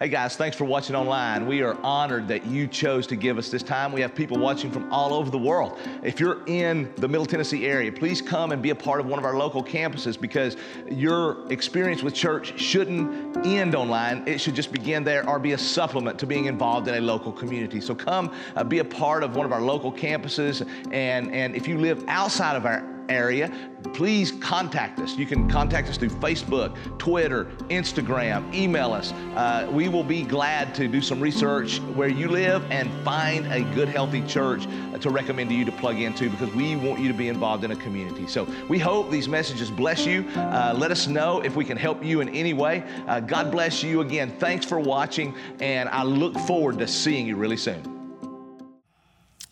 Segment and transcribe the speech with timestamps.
[0.00, 1.44] Hey guys, thanks for watching online.
[1.44, 3.90] We are honored that you chose to give us this time.
[3.90, 5.76] We have people watching from all over the world.
[6.04, 9.18] If you're in the Middle Tennessee area, please come and be a part of one
[9.18, 10.56] of our local campuses because
[10.88, 14.22] your experience with church shouldn't end online.
[14.28, 17.32] It should just begin there or be a supplement to being involved in a local
[17.32, 17.80] community.
[17.80, 20.64] So come uh, be a part of one of our local campuses.
[20.92, 23.52] And, and if you live outside of our area,
[23.94, 25.16] please contact us.
[25.16, 29.12] You can contact us through Facebook, Twitter, Instagram, email us.
[29.34, 33.62] Uh, we will be glad to do some research where you live and find a
[33.74, 34.66] good, healthy church
[35.00, 37.70] to recommend to you to plug into because we want you to be involved in
[37.70, 38.26] a community.
[38.26, 40.28] So we hope these messages bless you.
[40.36, 42.84] Uh, let us know if we can help you in any way.
[43.06, 44.30] Uh, God bless you again.
[44.38, 47.97] Thanks for watching, and I look forward to seeing you really soon.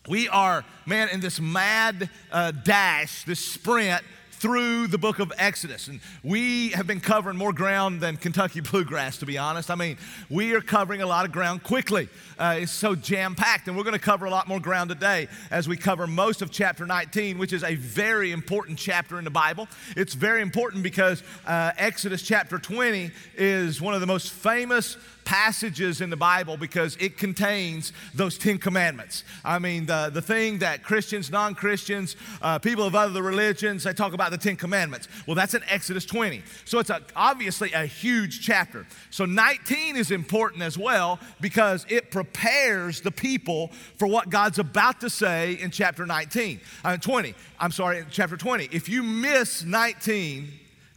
[0.07, 5.87] We are, man, in this mad uh, dash, this sprint through the book of Exodus.
[5.87, 9.69] And we have been covering more ground than Kentucky Bluegrass, to be honest.
[9.69, 9.97] I mean,
[10.29, 12.07] we are covering a lot of ground quickly.
[12.37, 13.67] Uh, it's so jam packed.
[13.67, 16.51] And we're going to cover a lot more ground today as we cover most of
[16.51, 19.67] chapter 19, which is a very important chapter in the Bible.
[19.97, 24.97] It's very important because uh, Exodus chapter 20 is one of the most famous
[25.27, 29.25] passages in the Bible because it contains those Ten Commandments.
[29.43, 33.91] I mean, the, the thing that Christians, non Christians, uh, people of other religions, they
[33.91, 35.09] talk about the Ten Commandments.
[35.27, 36.43] Well, that's in Exodus 20.
[36.63, 38.87] So it's a, obviously a huge chapter.
[39.09, 45.01] So 19 is important as well because it prepares the people for what God's about
[45.01, 47.35] to say in chapter 19, uh, 20.
[47.59, 48.69] I'm sorry, in chapter 20.
[48.71, 50.47] If you miss 19,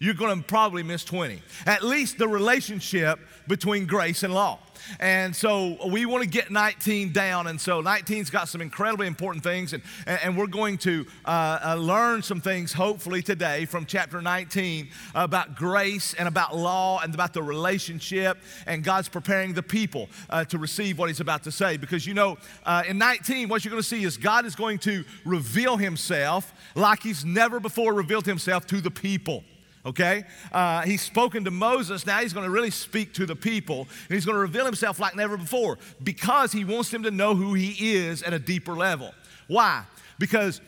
[0.00, 1.42] you're going to probably miss 20.
[1.66, 4.58] At least the relationship between grace and law.
[4.98, 7.48] And so we want to get 19 down.
[7.48, 9.74] And so 19's got some incredibly important things.
[9.74, 14.88] And, and we're going to uh, uh, learn some things, hopefully, today from chapter 19
[15.14, 18.38] about grace and about law and about the relationship.
[18.66, 21.76] And God's preparing the people uh, to receive what He's about to say.
[21.76, 24.78] Because you know, uh, in 19, what you're going to see is God is going
[24.78, 29.44] to reveal Himself like He's never before revealed Himself to the people
[29.84, 30.24] okay?
[30.52, 32.06] Uh, he's spoken to Moses.
[32.06, 33.80] Now he's going to really speak to the people.
[34.08, 37.34] And he's going to reveal himself like never before because he wants them to know
[37.34, 39.12] who he is at a deeper level.
[39.46, 39.84] Why?
[40.18, 40.60] Because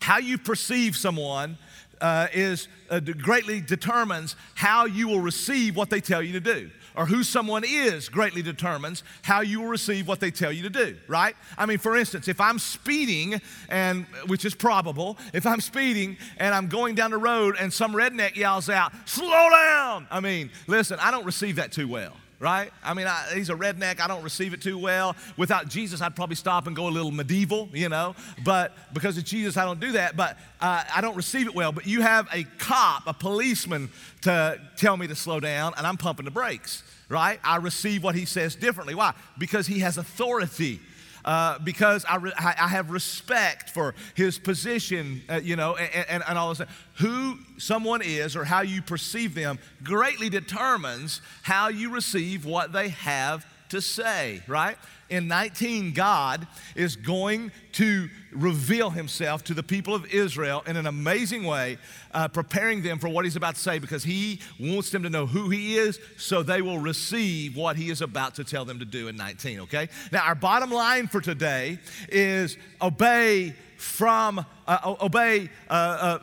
[0.00, 1.56] how you perceive someone
[2.00, 6.70] uh, is uh, greatly determines how you will receive what they tell you to do
[6.94, 10.70] or who someone is greatly determines how you will receive what they tell you to
[10.70, 11.34] do, right?
[11.58, 16.54] I mean, for instance, if I'm speeding, and which is probable, if I'm speeding and
[16.54, 20.98] I'm going down the road and some redneck yells out, slow down, I mean, listen,
[21.00, 22.70] I don't receive that too well right?
[22.82, 24.00] I mean, I, he's a redneck.
[24.00, 25.16] I don't receive it too well.
[25.36, 28.14] Without Jesus, I'd probably stop and go a little medieval, you know.
[28.44, 30.16] But because of Jesus, I don't do that.
[30.16, 31.72] But uh, I don't receive it well.
[31.72, 33.90] But you have a cop, a policeman,
[34.22, 37.38] to tell me to slow down, and I'm pumping the brakes, right?
[37.44, 38.94] I receive what he says differently.
[38.94, 39.14] Why?
[39.38, 40.80] Because he has authority
[41.24, 46.24] uh, because I, re- I have respect for his position, uh, you know, and, and,
[46.28, 46.66] and all this.
[46.98, 52.88] Who someone is or how you perceive them greatly determines how you receive what they
[52.90, 54.76] have to say, right?
[55.14, 60.86] In 19, God is going to reveal himself to the people of Israel in an
[60.86, 61.78] amazing way,
[62.12, 65.26] uh, preparing them for what he's about to say because he wants them to know
[65.26, 68.84] who he is so they will receive what he is about to tell them to
[68.84, 69.88] do in 19, okay?
[70.10, 76.18] Now, our bottom line for today is obey from uh, obey uh, uh,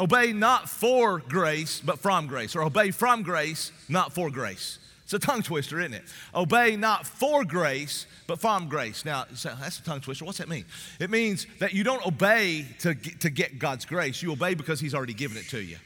[0.00, 5.14] obey not for grace but from grace or obey from grace not for grace it's
[5.14, 6.02] a tongue twister, isn't it?
[6.34, 9.04] Obey not for grace, but from grace.
[9.04, 10.24] Now, that's a tongue twister.
[10.24, 10.64] What's that mean?
[10.98, 14.80] It means that you don't obey to get, to get God's grace, you obey because
[14.80, 15.76] He's already given it to you.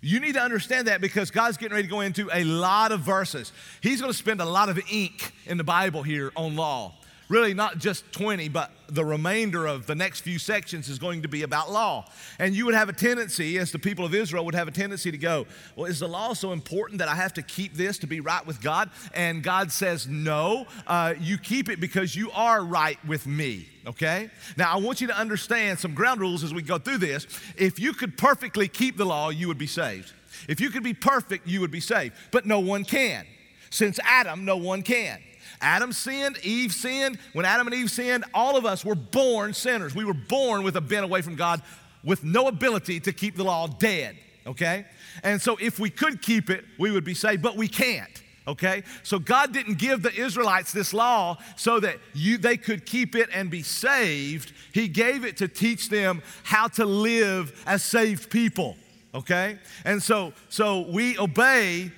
[0.00, 3.02] You need to understand that because God's getting ready to go into a lot of
[3.02, 3.52] verses.
[3.80, 6.94] He's going to spend a lot of ink in the Bible here on law
[7.32, 11.28] really not just 20, but the remainder of the next few sections is going to
[11.28, 12.04] be about law.
[12.38, 15.10] And you would have a tendency, as the people of Israel would have a tendency
[15.10, 18.06] to go, Well, is the law so important that I have to keep this to
[18.06, 18.90] be right with God?
[19.14, 23.66] And God says, No, uh, you keep it because you are right with me.
[23.86, 24.28] Okay?
[24.58, 27.26] Now, I want you to understand some ground rules as we go through this.
[27.56, 30.12] If you could perfectly keep the law, you would be saved.
[30.48, 32.14] If you could be perfect, you would be saved.
[32.30, 33.26] But no one can.
[33.70, 35.18] Since Adam, no one can.
[35.62, 37.18] Adam sinned, Eve sinned.
[37.32, 39.94] When Adam and Eve sinned, all of us were born sinners.
[39.94, 41.62] We were born with a bent away from God
[42.04, 44.16] with no ability to keep the law dead,
[44.46, 44.86] okay?
[45.22, 48.22] And so if we could keep it, we would be saved, but we can't.
[48.46, 48.82] Okay?
[49.04, 53.28] So God didn't give the Israelites this law so that you they could keep it
[53.32, 54.52] and be saved.
[54.72, 58.76] He gave it to teach them how to live as saved people.
[59.14, 59.58] Okay?
[59.84, 61.92] And so so we obey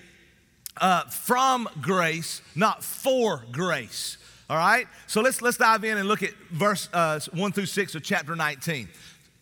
[0.78, 4.18] uh, from grace, not for grace.
[4.50, 4.86] All right?
[5.06, 8.36] So let's, let's dive in and look at verse uh, 1 through 6 of chapter
[8.36, 8.88] 19.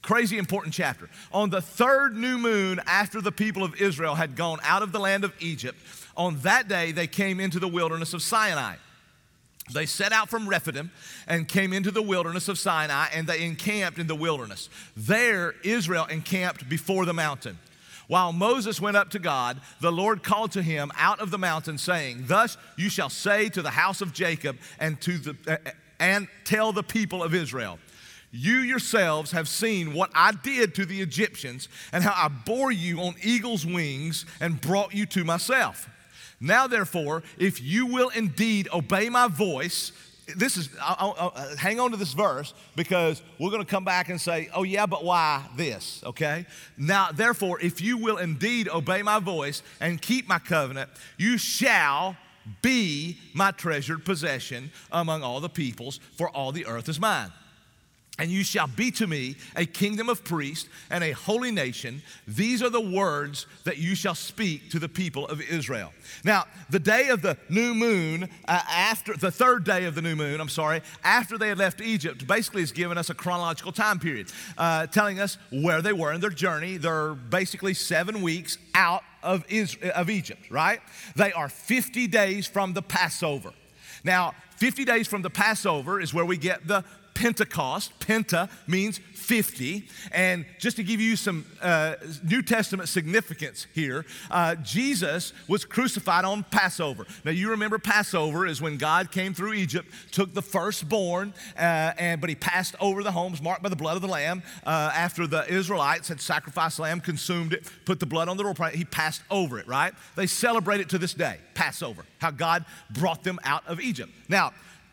[0.02, 1.08] Crazy important chapter.
[1.32, 4.98] On the third new moon after the people of Israel had gone out of the
[4.98, 5.78] land of Egypt,
[6.16, 8.76] on that day they came into the wilderness of Sinai.
[9.72, 10.90] They set out from Rephidim
[11.28, 14.68] and came into the wilderness of Sinai and they encamped in the wilderness.
[14.96, 17.58] There, Israel encamped before the mountain.
[18.12, 21.78] While Moses went up to God, the Lord called to him out of the mountain,
[21.78, 26.28] saying, Thus you shall say to the house of Jacob and to the uh, and
[26.44, 27.78] tell the people of Israel.
[28.30, 33.00] You yourselves have seen what I did to the Egyptians and how I bore you
[33.00, 35.88] on eagle's wings and brought you to myself.
[36.38, 39.90] Now, therefore, if you will indeed obey my voice,
[40.36, 44.08] this is, I'll, I'll, hang on to this verse because we're going to come back
[44.08, 46.02] and say, oh, yeah, but why this?
[46.04, 46.46] Okay?
[46.76, 52.16] Now, therefore, if you will indeed obey my voice and keep my covenant, you shall
[52.60, 57.30] be my treasured possession among all the peoples, for all the earth is mine.
[58.18, 62.02] And you shall be to me a kingdom of priests and a holy nation.
[62.28, 65.94] These are the words that you shall speak to the people of Israel.
[66.22, 70.14] Now, the day of the new moon, uh, after the third day of the new
[70.14, 73.98] moon, I'm sorry, after they had left Egypt, basically is giving us a chronological time
[73.98, 76.76] period, uh, telling us where they were in their journey.
[76.76, 80.80] They're basically seven weeks out of, Israel, of Egypt, right?
[81.16, 83.52] They are 50 days from the Passover.
[84.04, 87.98] Now, 50 days from the Passover is where we get the Pentecost.
[88.00, 89.88] Penta means 50.
[90.10, 91.94] And just to give you some uh,
[92.24, 97.06] New Testament significance here, uh, Jesus was crucified on Passover.
[97.24, 102.20] Now, you remember Passover is when God came through Egypt, took the firstborn, uh, and,
[102.20, 104.42] but he passed over the homes marked by the blood of the Lamb.
[104.64, 108.74] Uh, after the Israelites had sacrificed lamb, consumed it, put the blood on the doorpost,
[108.74, 109.94] he passed over it, right?
[110.16, 114.10] They celebrate it to this day, Passover, how God brought them out of Egypt.
[114.28, 114.52] Now,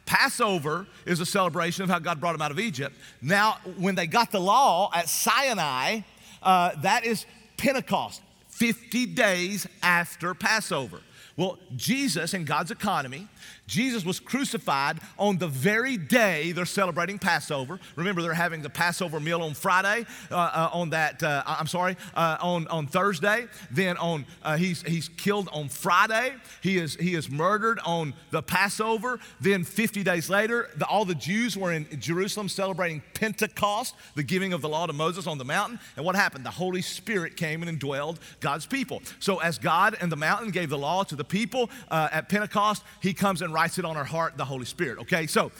[0.10, 2.96] Passover is a celebration of how God brought them out of Egypt.
[3.22, 6.00] Now, when they got the law at Sinai,
[6.42, 7.28] uh, that is
[7.58, 11.02] Pentecost, 50 days after Passover.
[11.38, 13.28] Well, Jesus in God's economy
[13.70, 17.80] Jesus was crucified on the very day they're celebrating Passover.
[17.96, 21.96] Remember, they're having the Passover meal on Friday, uh, uh, on that, uh, I'm sorry,
[22.16, 23.46] uh, on, on Thursday.
[23.70, 26.34] Then on, uh, he's, he's killed on Friday.
[26.62, 29.20] He is, he is murdered on the Passover.
[29.40, 34.52] Then 50 days later, the, all the Jews were in Jerusalem celebrating Pentecost, the giving
[34.52, 35.80] of the law to Moses on the mountain.
[35.96, 36.44] And what happened?
[36.44, 39.04] The Holy Spirit came and indwelled God's people.
[39.20, 42.84] So as God and the mountain gave the law to the people uh, at Pentecost,
[43.02, 45.28] he comes and writes it on our heart, the Holy Spirit, okay?
[45.28, 45.52] So,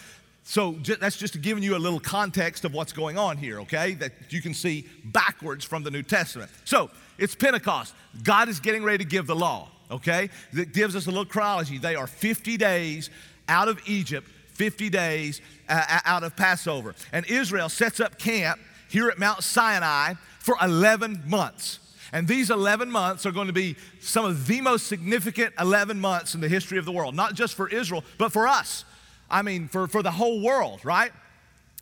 [0.44, 3.94] so that's just giving you a little context of what's going on here, okay?
[3.96, 6.50] That you can see backwards from the New Testament.
[6.64, 7.94] So it's Pentecost.
[8.24, 10.30] God is getting ready to give the law, okay?
[10.54, 11.78] That gives us a little chronology.
[11.78, 13.10] They are 50 days
[13.50, 16.96] out of Egypt, 50 days uh, out of Passover.
[17.12, 21.80] And Israel sets up camp here at Mount Sinai for 11 months.
[22.12, 26.36] And these 11 months are going to be some of the most significant 11 months
[26.36, 28.86] in the history of the world, not just for Israel, but for us.
[29.30, 31.12] I mean, for, for the whole world, right?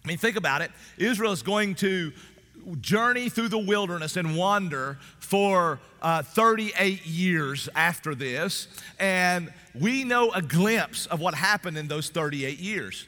[0.04, 0.72] I mean, think about it.
[0.98, 2.12] Israel is going to
[2.82, 8.68] journey through the wilderness and wander for uh, 38 years after this.
[9.00, 13.08] And we know a glimpse of what happened in those 38 years.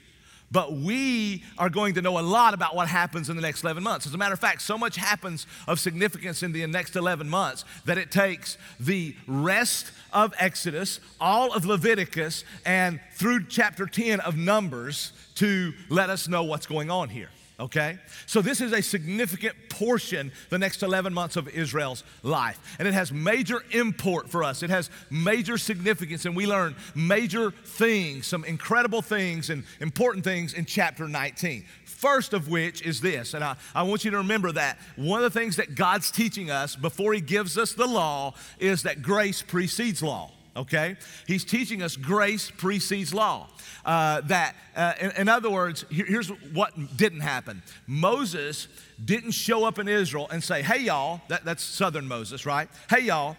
[0.52, 3.84] But we are going to know a lot about what happens in the next 11
[3.84, 4.08] months.
[4.08, 7.66] As a matter of fact, so much happens of significance in the next 11 months
[7.86, 14.38] that it takes the rest of Exodus, all of Leviticus, and through chapter 10 of
[14.38, 17.98] Numbers to let us know what's going on here okay?
[18.26, 22.60] So this is a significant portion, the next 11 months of Israel's life.
[22.80, 24.64] And it has major import for us.
[24.64, 30.54] It has major significance, and we learn major things, some incredible things and important things
[30.54, 31.66] in chapter 19.
[31.86, 35.34] First of which is this, and I, I want you to remember that one of
[35.34, 39.42] the things that God's teaching us before He gives us the law is that grace
[39.42, 40.96] precedes law okay?
[41.28, 43.48] He's teaching us grace precedes law.
[43.86, 48.68] Uh, that, uh, in, in, other words, here, here's what didn't happen Moses
[49.04, 52.68] didn't show up in Israel and say, hey, y'all, that, that's southern Moses, right?
[52.90, 53.38] Hey, y'all,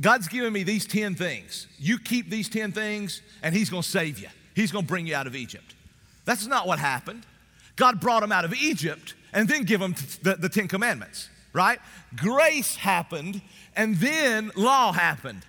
[0.00, 1.66] God's given me these 10 things.
[1.78, 4.28] You keep these 10 things, and He's gonna save you.
[4.54, 5.74] He's gonna bring you out of Egypt.
[6.24, 7.24] That's not what happened.
[7.78, 11.78] God brought him out of Egypt and then give him the, the Ten Commandments, right?
[12.16, 13.40] Grace happened
[13.76, 15.44] and then law happened.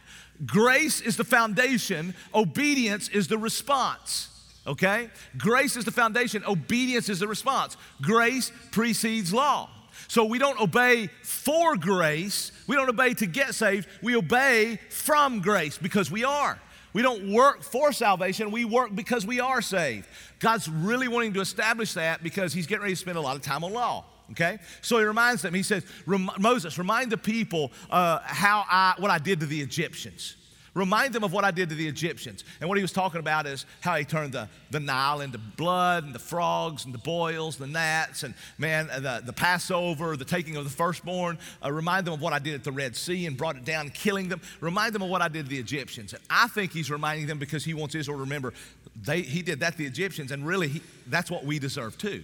[0.45, 4.29] Grace is the foundation, obedience is the response.
[4.65, 5.09] Okay?
[5.37, 7.75] Grace is the foundation, obedience is the response.
[8.01, 9.69] Grace precedes law.
[10.07, 15.41] So we don't obey for grace, we don't obey to get saved, we obey from
[15.41, 16.59] grace because we are.
[16.93, 20.07] We don't work for salvation, we work because we are saved.
[20.39, 23.41] God's really wanting to establish that because He's getting ready to spend a lot of
[23.41, 24.05] time on law.
[24.31, 25.53] Okay, so he reminds them.
[25.53, 30.35] He says, "Moses, remind the people uh, how I what I did to the Egyptians."
[30.75, 32.43] Remind them of what I did to the Egyptians.
[32.59, 36.03] And what he was talking about is how he turned the, the Nile into blood
[36.03, 40.55] and the frogs and the boils, the gnats, and man, the, the Passover, the taking
[40.55, 41.37] of the firstborn.
[41.65, 43.89] Uh, remind them of what I did at the Red Sea and brought it down,
[43.89, 44.41] killing them.
[44.61, 46.13] Remind them of what I did to the Egyptians.
[46.13, 48.53] And I think he's reminding them because he wants Israel to remember
[49.01, 52.23] they, he did that to the Egyptians, and really he, that's what we deserve too.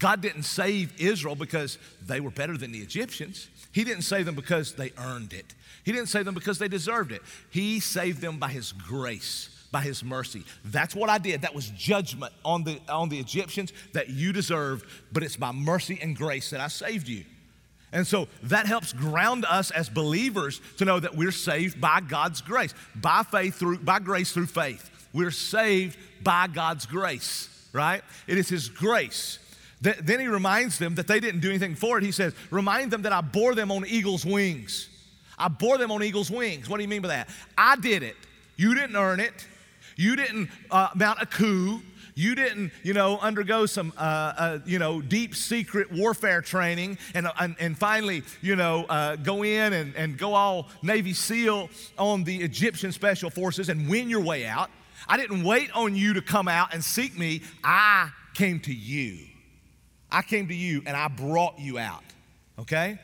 [0.00, 3.48] God didn't save Israel because they were better than the Egyptians.
[3.70, 5.54] He didn't save them because they earned it.
[5.84, 7.22] He didn't save them because they deserved it.
[7.50, 10.44] He saved them by His grace, by His mercy.
[10.64, 11.42] That's what I did.
[11.42, 15.98] That was judgment on the, on the Egyptians that you deserved, but it's by mercy
[16.02, 17.24] and grace that I saved you.
[17.92, 22.40] And so that helps ground us as believers to know that we're saved by God's
[22.40, 24.90] grace, by faith through by grace through faith.
[25.12, 28.02] We're saved by God's grace, right?
[28.28, 29.40] It is His grace.
[29.80, 32.04] Then he reminds them that they didn't do anything for it.
[32.04, 34.88] He says, Remind them that I bore them on eagle's wings.
[35.38, 36.68] I bore them on eagle's wings.
[36.68, 37.28] What do you mean by that?
[37.56, 38.16] I did it.
[38.56, 39.46] You didn't earn it.
[39.96, 41.80] You didn't uh, mount a coup.
[42.14, 47.26] You didn't, you know, undergo some, uh, uh, you know, deep secret warfare training and,
[47.26, 51.70] uh, and, and finally, you know, uh, go in and, and go all Navy SEAL
[51.98, 54.68] on the Egyptian special forces and win your way out.
[55.08, 57.42] I didn't wait on you to come out and seek me.
[57.64, 59.29] I came to you.
[60.12, 62.02] I came to you and I brought you out.
[62.58, 62.98] Okay?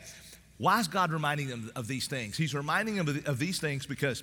[0.58, 2.36] Why is God reminding them of these things?
[2.36, 4.22] He's reminding them of these things because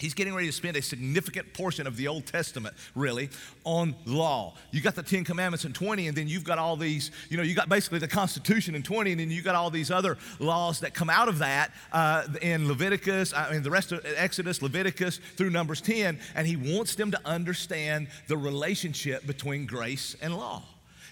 [0.00, 3.30] He's getting ready to spend a significant portion of the Old Testament, really,
[3.62, 4.54] on law.
[4.72, 7.44] You got the Ten Commandments in 20, and then you've got all these, you know,
[7.44, 10.80] you got basically the Constitution in 20, and then you got all these other laws
[10.80, 15.20] that come out of that uh, in Leviticus, I mean, the rest of Exodus, Leviticus,
[15.36, 20.64] through Numbers 10, and he wants them to understand the relationship between grace and law.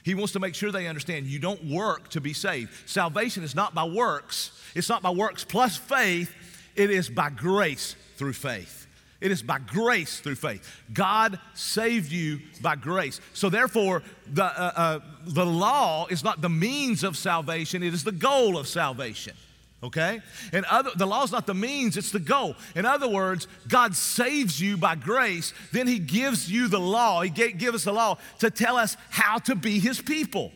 [0.02, 2.70] He wants to make sure they understand you don't work to be saved.
[2.88, 6.34] Salvation is not by works, it's not by works plus faith,
[6.74, 8.86] it is by grace through faith.
[9.20, 10.68] It is by grace through faith.
[10.92, 13.20] God saved you by grace.
[13.34, 18.02] So, therefore, the, uh, uh, the law is not the means of salvation, it is
[18.02, 19.34] the goal of salvation
[19.82, 20.20] okay?
[20.52, 22.56] And other, the law is not the means, it's the goal.
[22.74, 27.22] In other words, God saves you by grace, then He gives you the law.
[27.22, 30.52] He gave, give us the law to tell us how to be His people.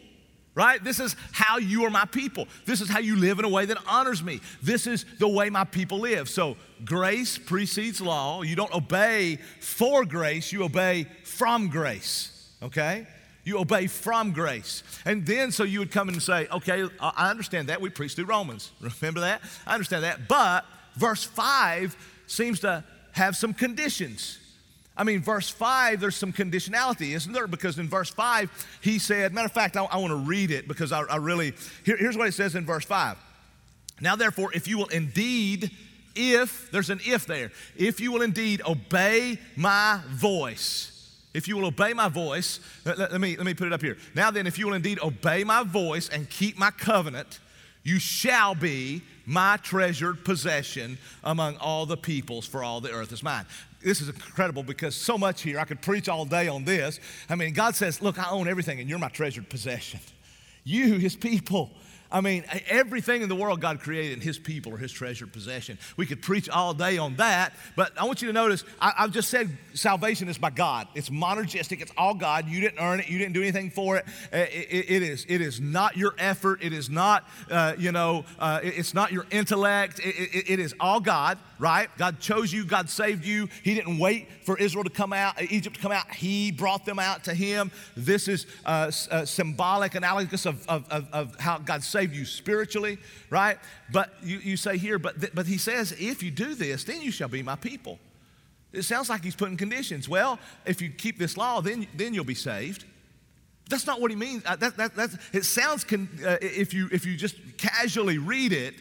[0.54, 0.83] Right?
[0.83, 2.49] This is how you are my people.
[2.64, 4.40] This is how you live in a way that honors me.
[4.62, 6.30] This is the way my people live.
[6.30, 8.40] So, grace precedes law.
[8.40, 12.33] You don't obey for grace, you obey from grace.
[12.62, 13.06] Okay?
[13.47, 14.83] You obey from grace.
[15.05, 17.81] And then so you would come and say, okay, I understand that.
[17.81, 18.73] We preach through Romans.
[19.00, 19.41] Remember that?
[19.65, 20.26] I understand that.
[20.26, 20.65] But
[20.97, 24.41] verse 5 seems to have some conditions.
[24.97, 27.47] I mean, verse 5, there's some conditionality, isn't there?
[27.47, 30.67] Because in verse 5, he said, matter of fact, I, I want to read it
[30.67, 33.17] because I, I really, here, here's what it says in verse 5.
[34.00, 35.71] Now, therefore, if you will indeed,
[36.17, 40.96] if, there's an if there, if you will indeed obey my voice,
[41.37, 43.99] if you will obey my voice, let, let, me, let me put it up here.
[44.14, 47.40] Now then, if you will indeed obey my voice and keep my covenant,
[47.83, 53.23] you shall be my treasured possession among all the peoples, for all the earth is
[53.23, 53.45] mine.
[53.83, 57.00] This is incredible because so much here, I could preach all day on this.
[57.28, 60.00] I mean, God says, Look, I own everything, and you're my treasured possession.
[60.64, 61.71] You, his people,
[62.11, 65.79] I mean, everything in the world God created and His people are His treasured possession.
[65.97, 69.13] We could preach all day on that, but I want you to notice I, have
[69.13, 70.89] just said salvation is by God.
[70.95, 72.49] It's monergistic, it's all God.
[72.49, 74.07] You didn't earn it, you didn't do anything for it.
[74.33, 78.25] it, it, it is, it is not your effort, it is not, uh, you know,
[78.39, 80.01] uh, it, it's not your intellect.
[80.03, 81.89] it is all God, right?
[81.99, 83.49] God chose you, God saved you.
[83.63, 86.13] He didn't wait for Israel to come out, Egypt to come out.
[86.15, 87.71] He brought them out to Him.
[87.97, 92.25] This is uh, uh symbolic, analogous of, of, of, of how God saved save you
[92.26, 92.99] spiritually,
[93.31, 93.59] right?
[93.91, 97.00] But you, you say here, but, th- but he says, if you do this, then
[97.00, 97.99] you shall be my people.
[98.73, 100.09] It sounds like he's putting conditions.
[100.09, 102.85] Well, if you keep this law, then, then you'll be saved.
[103.71, 104.43] That's not what he means.
[104.45, 108.75] Uh, that, that, it sounds, con- uh, if, you, if you just casually read it,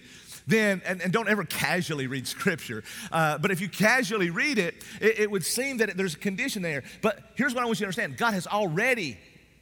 [0.46, 4.76] then, and, and don't ever casually read scripture, uh, but if you casually read it,
[5.00, 6.84] it, it would seem that it, there's a condition there.
[7.02, 9.18] But here's what I want you to understand God has already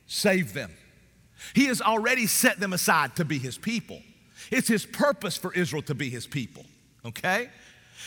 [0.07, 0.71] saved them.
[1.53, 4.01] He has already set them aside to be his people.
[4.51, 6.65] It's his purpose for Israel to be his people,
[7.05, 7.49] okay?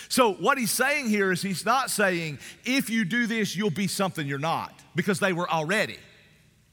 [0.08, 3.86] So, what he's saying here is he's not saying, if you do this, you'll be
[3.86, 5.98] something you're not, because they were already.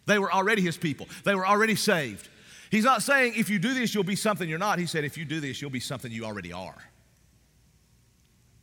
[0.05, 2.29] They were already his people, they were already saved.
[2.69, 4.79] He's not saying if you do this, you'll be something you're not.
[4.79, 6.75] He said if you do this, you'll be something you already are.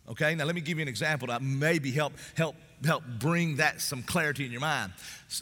[0.09, 3.81] Okay, now let me give you an example that maybe help help help bring that
[3.81, 4.93] some clarity in your mind.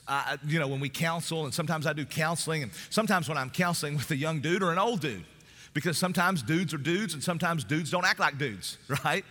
[0.07, 3.50] I, you know, when we counsel, and sometimes I do counseling, and sometimes when I'm
[3.50, 5.25] counseling with a young dude or an old dude,
[5.75, 9.25] because sometimes dudes are dudes, and sometimes dudes don't act like dudes, right?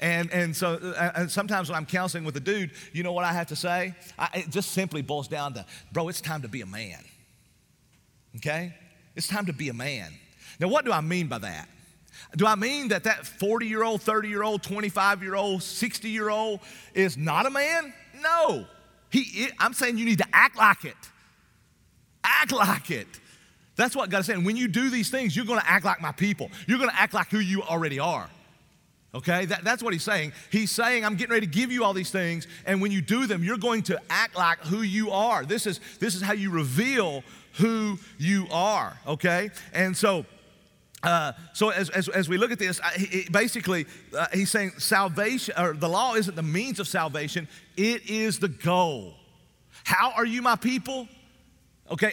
[0.00, 3.24] And, and so uh, and sometimes when I'm counseling with a dude, you know what
[3.24, 3.94] I have to say?
[4.18, 6.98] I, it just simply boils down to, bro, it's time to be a man.
[8.36, 8.74] Okay?
[9.16, 10.12] It's time to be a man.
[10.58, 11.68] Now, what do I mean by that?
[12.36, 16.08] Do I mean that that 40 year old, 30 year old, 25 year old, 60
[16.08, 16.60] year old
[16.94, 17.92] is not a man?
[18.20, 18.66] No.
[19.10, 20.96] He, I'm saying you need to act like it.
[22.24, 23.06] Act like it.
[23.76, 24.44] That's what God is saying.
[24.44, 26.50] When you do these things, you're going to act like my people.
[26.66, 28.28] You're going to act like who you already are.
[29.14, 29.44] Okay?
[29.46, 30.32] That, that's what he's saying.
[30.50, 33.26] He's saying, I'm getting ready to give you all these things, and when you do
[33.26, 35.44] them, you're going to act like who you are.
[35.44, 37.22] This is, this is how you reveal
[37.54, 38.98] who you are.
[39.06, 39.50] Okay?
[39.72, 40.26] And so,
[41.04, 45.54] uh, so as, as, as, we look at this, he, basically uh, he's saying salvation,
[45.58, 49.14] or the law isn't the means of salvation, it is the goal.
[49.84, 51.08] How are you my people?
[51.90, 52.12] Okay,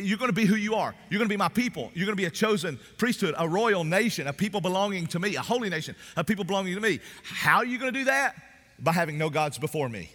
[0.00, 0.92] you're gonna be who you are.
[1.08, 1.90] You're gonna be my people.
[1.94, 5.42] You're gonna be a chosen priesthood, a royal nation, a people belonging to me, a
[5.42, 6.98] holy nation, a people belonging to me.
[7.22, 8.34] How are you gonna do that?
[8.80, 10.10] By having no gods before me.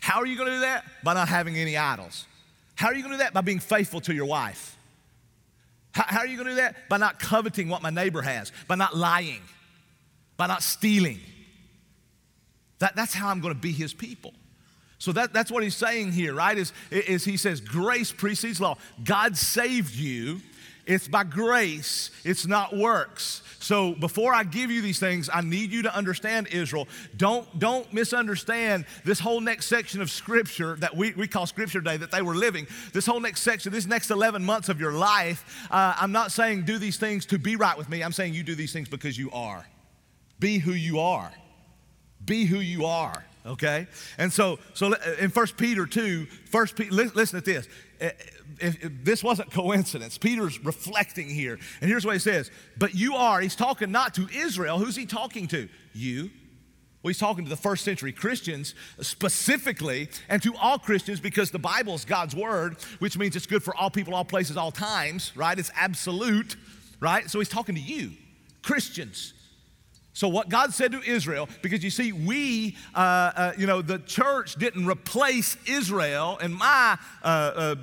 [0.00, 0.84] How are you gonna do that?
[1.04, 2.26] By not having any idols.
[2.74, 3.34] How are you gonna do that?
[3.34, 4.77] By being faithful to your wife.
[5.92, 6.88] How, how are you gonna do that?
[6.88, 9.42] By not coveting what my neighbor has, by not lying,
[10.36, 11.20] by not stealing.
[12.78, 14.32] That, that's how I'm gonna be his people.
[14.98, 16.58] So that, that's what he's saying here, right?
[16.58, 18.76] Is, is he says grace precedes law.
[19.04, 20.40] God saved you.
[20.88, 23.42] It's by grace, it's not works.
[23.60, 26.88] So before I give you these things, I need you to understand, Israel.
[27.14, 31.98] Don't, don't misunderstand this whole next section of scripture that we, we call scripture day
[31.98, 32.66] that they were living.
[32.94, 36.62] This whole next section, this next 11 months of your life, uh, I'm not saying
[36.62, 38.02] do these things to be right with me.
[38.02, 39.66] I'm saying you do these things because you are.
[40.40, 41.30] Be who you are.
[42.24, 43.86] Be who you are okay?
[44.18, 47.68] And so, so uh, in 1 Peter 2, First Peter, listen to this.
[48.00, 48.10] Uh,
[48.60, 50.18] if, if this wasn't coincidence.
[50.18, 51.58] Peter's reflecting here.
[51.80, 54.78] And here's what he says But you are, he's talking not to Israel.
[54.78, 55.68] Who's he talking to?
[55.92, 56.30] You.
[57.02, 61.58] Well, he's talking to the first century Christians specifically, and to all Christians because the
[61.58, 65.32] Bible is God's word, which means it's good for all people, all places, all times,
[65.36, 65.56] right?
[65.56, 66.56] It's absolute,
[66.98, 67.30] right?
[67.30, 68.12] So he's talking to you,
[68.62, 69.32] Christians.
[70.18, 74.00] So, what God said to Israel, because you see, we, uh, uh, you know, the
[74.00, 76.38] church didn't replace Israel.
[76.42, 77.74] In my, uh, uh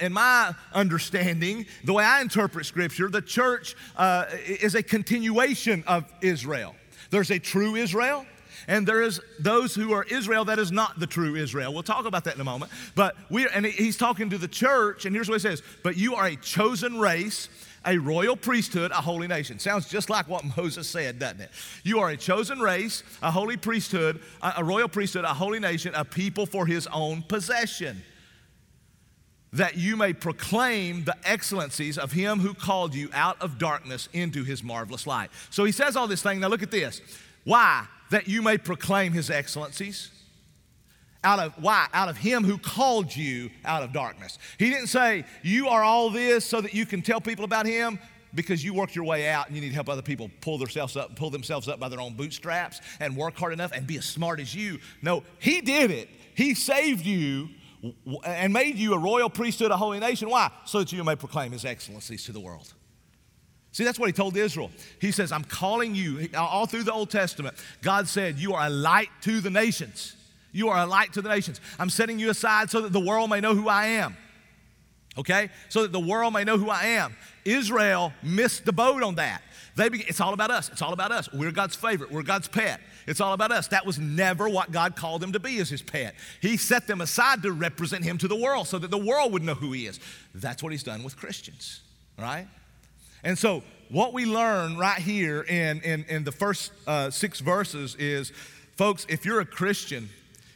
[0.00, 6.04] in my understanding, the way I interpret Scripture, the church uh, is a continuation of
[6.20, 6.76] Israel.
[7.10, 8.24] There's a true Israel,
[8.68, 11.72] and there is those who are Israel that is not the true Israel.
[11.74, 12.70] We'll talk about that in a moment.
[12.94, 16.14] But we, and he's talking to the church, and here's what he says: "But you
[16.14, 17.48] are a chosen race."
[17.84, 19.58] A royal priesthood, a holy nation.
[19.58, 21.50] Sounds just like what Moses said, doesn't it?
[21.82, 26.04] You are a chosen race, a holy priesthood, a, royal priesthood, a holy nation, a
[26.04, 28.02] people for his own possession.
[29.52, 34.44] That you may proclaim the excellencies of him who called you out of darkness into
[34.44, 35.30] his marvelous light.
[35.48, 36.40] So he says all this thing.
[36.40, 37.00] Now look at this.
[37.44, 37.86] Why?
[38.10, 40.10] That you may proclaim his excellencies
[41.22, 41.86] out of why?
[41.92, 44.38] Out of him who called you out of darkness.
[44.58, 47.98] He didn't say, You are all this so that you can tell people about him
[48.34, 50.96] because you worked your way out and you need to help other people pull themselves
[50.96, 54.04] up, pull themselves up by their own bootstraps and work hard enough and be as
[54.04, 54.78] smart as you.
[55.02, 56.08] No, he did it.
[56.34, 57.48] He saved you
[58.24, 60.28] and made you a royal priesthood, a holy nation.
[60.28, 60.50] Why?
[60.64, 62.72] So that you may proclaim his excellencies to the world.
[63.72, 64.70] See, that's what he told Israel.
[65.00, 68.70] He says, I'm calling you, all through the Old Testament, God said, You are a
[68.70, 70.16] light to the nations.
[70.52, 71.60] You are a light to the nations.
[71.78, 74.16] I'm setting you aside so that the world may know who I am.
[75.18, 75.50] Okay?
[75.68, 77.16] So that the world may know who I am.
[77.44, 79.42] Israel missed the boat on that.
[79.76, 80.68] They be, it's all about us.
[80.68, 81.32] It's all about us.
[81.32, 82.10] We're God's favorite.
[82.10, 82.80] We're God's pet.
[83.06, 83.68] It's all about us.
[83.68, 86.14] That was never what God called them to be as his pet.
[86.40, 89.42] He set them aside to represent him to the world so that the world would
[89.42, 90.00] know who he is.
[90.34, 91.80] That's what he's done with Christians,
[92.18, 92.46] right?
[93.22, 97.96] And so, what we learn right here in, in, in the first uh, six verses
[97.96, 98.32] is
[98.76, 100.08] folks, if you're a Christian,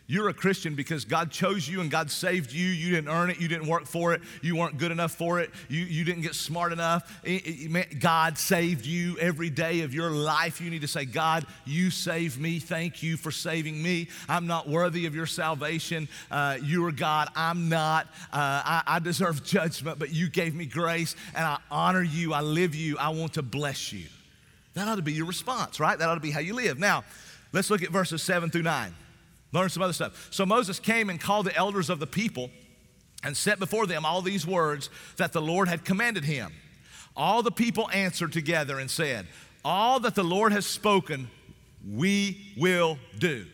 [0.06, 2.66] you're a Christian because God chose you and God saved you.
[2.66, 3.40] You didn't earn it.
[3.40, 4.20] You didn't work for it.
[4.42, 5.50] You weren't good enough for it.
[5.68, 7.22] You, you didn't get smart enough.
[8.00, 10.60] God saved you every day of your life.
[10.60, 12.58] You need to say, God, you saved me.
[12.58, 14.08] Thank you for saving me.
[14.28, 16.08] I'm not worthy of your salvation.
[16.30, 17.30] Uh, you are God.
[17.34, 18.06] I'm not.
[18.30, 22.34] Uh, I, I deserve judgment, but you gave me grace and I honor you.
[22.34, 22.98] I live you.
[22.98, 24.04] I want to bless you.
[24.74, 25.98] That ought to be your response, right?
[25.98, 26.78] That ought to be how you live.
[26.78, 27.04] Now,
[27.52, 28.94] let's look at verses seven through nine.
[29.54, 30.28] Learn some other stuff.
[30.30, 32.50] So Moses came and called the elders of the people
[33.22, 36.52] and set before them all these words that the Lord had commanded him.
[37.16, 39.28] All the people answered together and said,
[39.64, 41.30] All that the Lord has spoken,
[41.88, 43.46] we will do.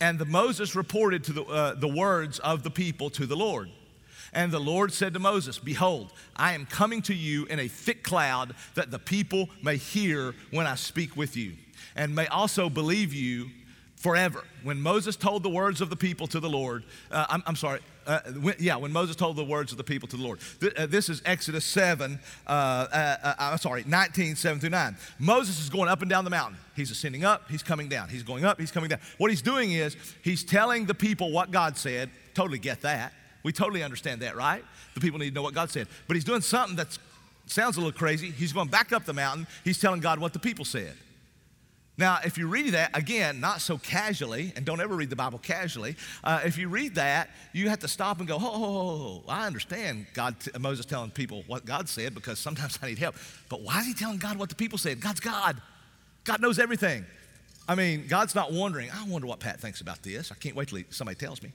[0.00, 3.70] And the Moses reported to the, uh, the words of the people to the Lord.
[4.32, 8.02] And the Lord said to Moses, Behold, I am coming to you in a thick
[8.02, 11.54] cloud that the people may hear when I speak with you,
[11.94, 13.50] and may also believe you
[13.98, 14.44] forever.
[14.62, 17.80] When Moses told the words of the people to the Lord, uh, I'm, I'm, sorry,
[18.06, 20.38] uh, when, yeah, when Moses told the words of the people to the Lord.
[20.60, 24.96] Th- uh, this is Exodus 7, uh, uh, uh, I'm sorry, 19, 7 through 9.
[25.18, 26.58] Moses is going up and down the mountain.
[26.76, 28.08] He's ascending up, he's coming down.
[28.08, 29.00] He's going up, he's coming down.
[29.18, 32.10] What he's doing is he's telling the people what God said.
[32.34, 33.12] Totally get that.
[33.42, 34.64] We totally understand that, right?
[34.94, 35.88] The people need to know what God said.
[36.06, 36.96] But he's doing something that
[37.46, 38.30] sounds a little crazy.
[38.30, 39.46] He's going back up the mountain.
[39.64, 40.94] He's telling God what the people said.
[41.98, 45.40] Now, if you read that, again, not so casually, and don't ever read the Bible
[45.40, 50.06] casually, uh, if you read that, you have to stop and go, oh, I understand
[50.14, 53.16] God, t- Moses telling people what God said because sometimes I need help.
[53.48, 55.00] But why is he telling God what the people said?
[55.00, 55.60] God's God.
[56.22, 57.04] God knows everything.
[57.68, 60.30] I mean, God's not wondering, I wonder what Pat thinks about this.
[60.30, 61.50] I can't wait till he, somebody tells me.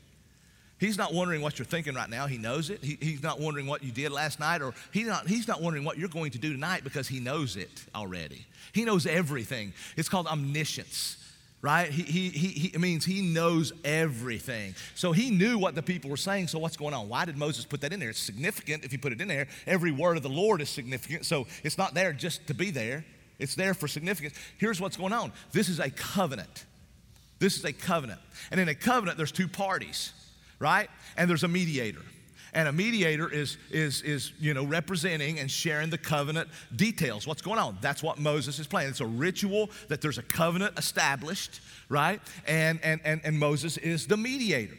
[0.84, 2.28] He's not wondering what you're thinking right now.
[2.28, 2.84] He knows it.
[2.84, 5.86] He, he's not wondering what you did last night, or he's not, he's not wondering
[5.86, 8.46] what you're going to do tonight because he knows it already.
[8.74, 9.72] He knows everything.
[9.96, 11.18] It's called omniscience
[11.62, 11.90] right?
[11.90, 14.76] He, he, he, he, means he knows everything.
[14.96, 16.50] So he knew what the people were saying.
[16.50, 17.08] So what's going on?
[17.08, 18.10] Why did Moses put that in there?
[18.10, 19.48] It's significant if you put it in there.
[19.66, 21.26] Every word of the Lord is significant.
[21.26, 23.06] So it's not there just to be there,
[23.40, 24.36] it's there for significance.
[24.58, 26.66] Here's what's going on this is a covenant.
[27.40, 28.20] This is a covenant.
[28.52, 30.12] And in a covenant, there's two parties
[30.60, 30.90] right?
[31.18, 32.02] And there's a mediator.
[32.56, 37.26] And a mediator is, is, is, you know, representing and sharing the covenant details.
[37.26, 37.80] What's going on?
[37.82, 38.90] That's what Moses is playing.
[38.90, 42.22] It's a ritual that there's a covenant established, right?
[42.48, 44.78] And, and, and, and Moses is the mediator.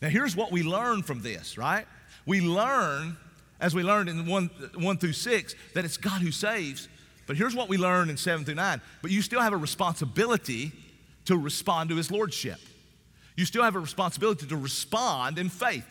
[0.00, 1.84] Now, here's what we learn from this, right?
[2.26, 3.16] We learn,
[3.60, 6.88] as we learned in 1, 1 through 6, that it's God who saves.
[7.26, 8.80] But here's what we learn in 7 through 9.
[9.02, 10.70] But you still have a responsibility
[11.24, 12.60] to respond to his lordship
[13.40, 15.84] you still have a responsibility to respond in faith.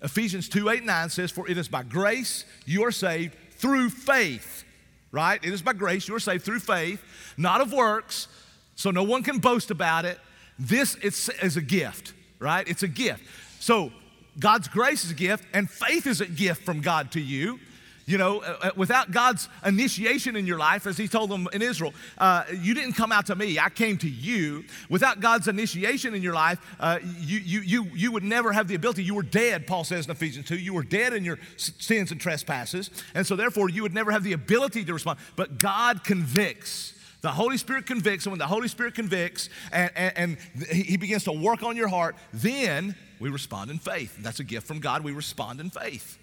[0.00, 4.64] Ephesians 2 8 9 says, For it is by grace you are saved through faith,
[5.10, 5.42] right?
[5.42, 7.02] It is by grace you are saved through faith,
[7.36, 8.28] not of works,
[8.76, 10.18] so no one can boast about it.
[10.56, 12.66] This is a gift, right?
[12.68, 13.24] It's a gift.
[13.58, 13.90] So
[14.38, 17.58] God's grace is a gift, and faith is a gift from God to you.
[18.06, 21.62] You know, uh, uh, without God's initiation in your life, as He told them in
[21.62, 24.64] Israel, uh, you didn't come out to me, I came to you.
[24.90, 28.74] Without God's initiation in your life, uh, you, you, you, you would never have the
[28.74, 29.04] ability.
[29.04, 30.58] You were dead, Paul says in Ephesians 2.
[30.58, 32.90] You were dead in your sins and trespasses.
[33.14, 35.18] And so, therefore, you would never have the ability to respond.
[35.34, 36.92] But God convicts.
[37.22, 41.24] The Holy Spirit convicts, and when the Holy Spirit convicts and, and, and, He begins
[41.24, 44.14] to work on your heart, then we respond in faith.
[44.18, 45.02] That's a gift from God.
[45.02, 46.18] We respond in faith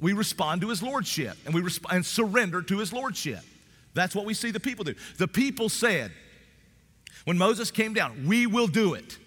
[0.00, 3.40] we respond to his lordship and we resp- and surrender to his lordship.
[3.94, 4.94] That's what we see the people do.
[5.16, 6.12] The people said,
[7.24, 9.18] when Moses came down, we will do it.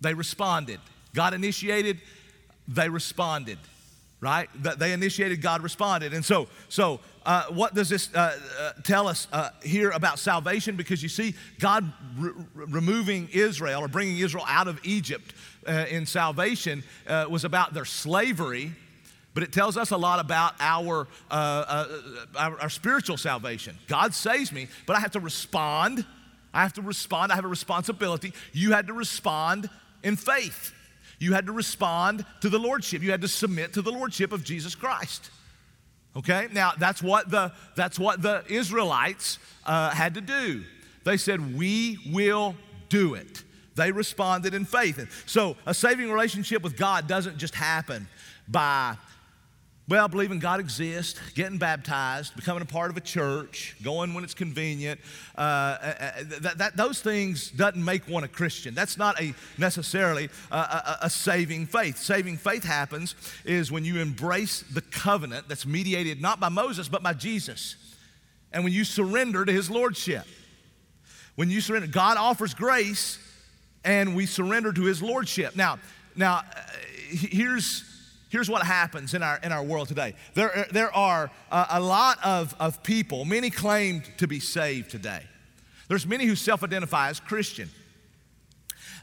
[0.00, 0.80] They responded.
[1.14, 2.00] God initiated,
[2.66, 3.58] they responded.
[4.22, 4.50] Right?
[4.78, 6.12] They initiated, God responded.
[6.12, 10.76] And so, so uh, what does this uh, uh, tell us uh, here about salvation?
[10.76, 15.32] Because you see, God re- removing Israel or bringing Israel out of Egypt
[15.66, 18.74] uh, in salvation uh, was about their slavery
[19.34, 21.86] but it tells us a lot about our, uh, uh,
[22.36, 23.76] our, our, spiritual salvation.
[23.86, 26.04] God saves me, but I have to respond.
[26.52, 27.30] I have to respond.
[27.30, 28.32] I have a responsibility.
[28.52, 29.70] You had to respond
[30.02, 30.74] in faith.
[31.18, 33.02] You had to respond to the Lordship.
[33.02, 35.30] You had to submit to the Lordship of Jesus Christ.
[36.16, 36.48] Okay?
[36.52, 40.64] Now, that's what the, that's what the Israelites uh, had to do.
[41.04, 42.56] They said, We will
[42.88, 43.44] do it.
[43.76, 44.98] They responded in faith.
[44.98, 48.08] And so, a saving relationship with God doesn't just happen
[48.48, 48.96] by
[49.90, 54.34] well, believing God exists, getting baptized, becoming a part of a church, going when it's
[54.34, 55.00] convenient,
[55.36, 58.72] uh, uh, uh that, that, those things doesn't make one a Christian.
[58.72, 61.98] That's not a necessarily a, a, a saving faith.
[61.98, 67.02] Saving faith happens is when you embrace the covenant that's mediated not by Moses but
[67.02, 67.74] by Jesus,
[68.52, 70.24] and when you surrender to His lordship.
[71.34, 73.18] When you surrender, God offers grace,
[73.84, 75.56] and we surrender to His lordship.
[75.56, 75.80] Now,
[76.14, 76.62] now uh,
[77.10, 77.89] here's
[78.30, 82.18] here's what happens in our, in our world today there, there are a, a lot
[82.24, 85.22] of, of people, many claim to be saved today.
[85.88, 87.68] There's many who self identify as Christian.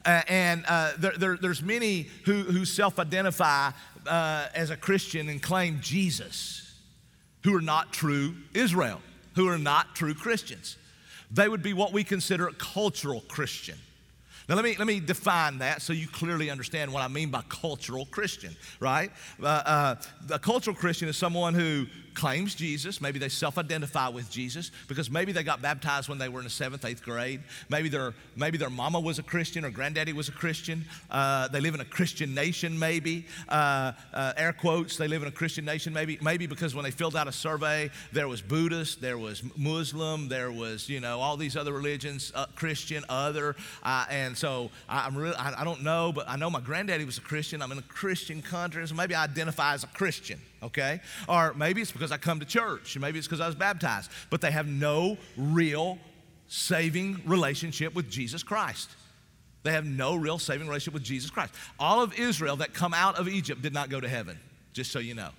[0.05, 3.71] Uh, and uh, there, there, there's many who, who self identify
[4.07, 6.73] uh, as a Christian and claim Jesus,
[7.43, 9.01] who are not true Israel,
[9.35, 10.77] who are not true Christians.
[11.29, 13.77] They would be what we consider a cultural Christian.
[14.47, 17.41] Now, let me, let me define that so you clearly understand what I mean by
[17.49, 19.11] cultural Christian, right?
[19.41, 19.95] Uh, uh,
[20.31, 21.85] a cultural Christian is someone who
[22.17, 22.99] claims Jesus.
[22.99, 26.45] Maybe they self identify with Jesus because maybe they got baptized when they were in
[26.45, 27.41] the seventh, eighth grade.
[27.69, 30.83] Maybe their, maybe their mama was a Christian or granddaddy was a Christian.
[31.11, 33.27] Uh, they live in a Christian nation, maybe.
[33.47, 36.17] Uh, uh, air quotes, they live in a Christian nation, maybe.
[36.19, 40.51] Maybe because when they filled out a survey, there was Buddhist, there was Muslim, there
[40.51, 43.55] was, you know, all these other religions, uh, Christian, other.
[43.83, 47.19] And so I, am really, I, I don't know, but I know my granddaddy was
[47.19, 47.61] a Christian.
[47.61, 51.01] I'm in a Christian country, so maybe I identify as a Christian okay?
[51.27, 54.41] Or maybe it's because I come to church, maybe it's because I was baptized, but
[54.41, 55.99] they have no real
[56.47, 58.89] saving relationship with Jesus Christ.
[59.63, 61.53] They have no real saving relationship with Jesus Christ.
[61.79, 64.39] All of Israel that come out of Egypt did not go to heaven,
[64.73, 65.29] just so you know.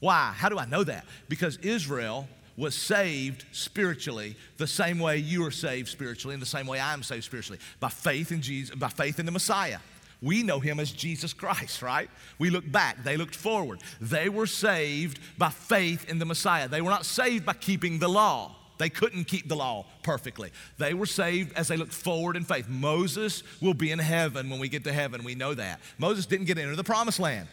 [0.00, 0.32] Why?
[0.36, 1.06] How do I know that?
[1.28, 6.66] Because Israel was saved spiritually the same way you are saved spiritually and the same
[6.66, 9.78] way I am saved spiritually by faith in Jesus, by faith in the Messiah.
[10.20, 12.10] We know him as Jesus Christ, right?
[12.38, 13.80] We look back, they looked forward.
[14.00, 16.68] They were saved by faith in the Messiah.
[16.68, 18.56] They were not saved by keeping the law.
[18.78, 20.50] They couldn't keep the law perfectly.
[20.78, 22.68] They were saved as they looked forward in faith.
[22.68, 25.24] Moses will be in heaven when we get to heaven.
[25.24, 25.80] We know that.
[25.98, 27.48] Moses didn't get into the promised land,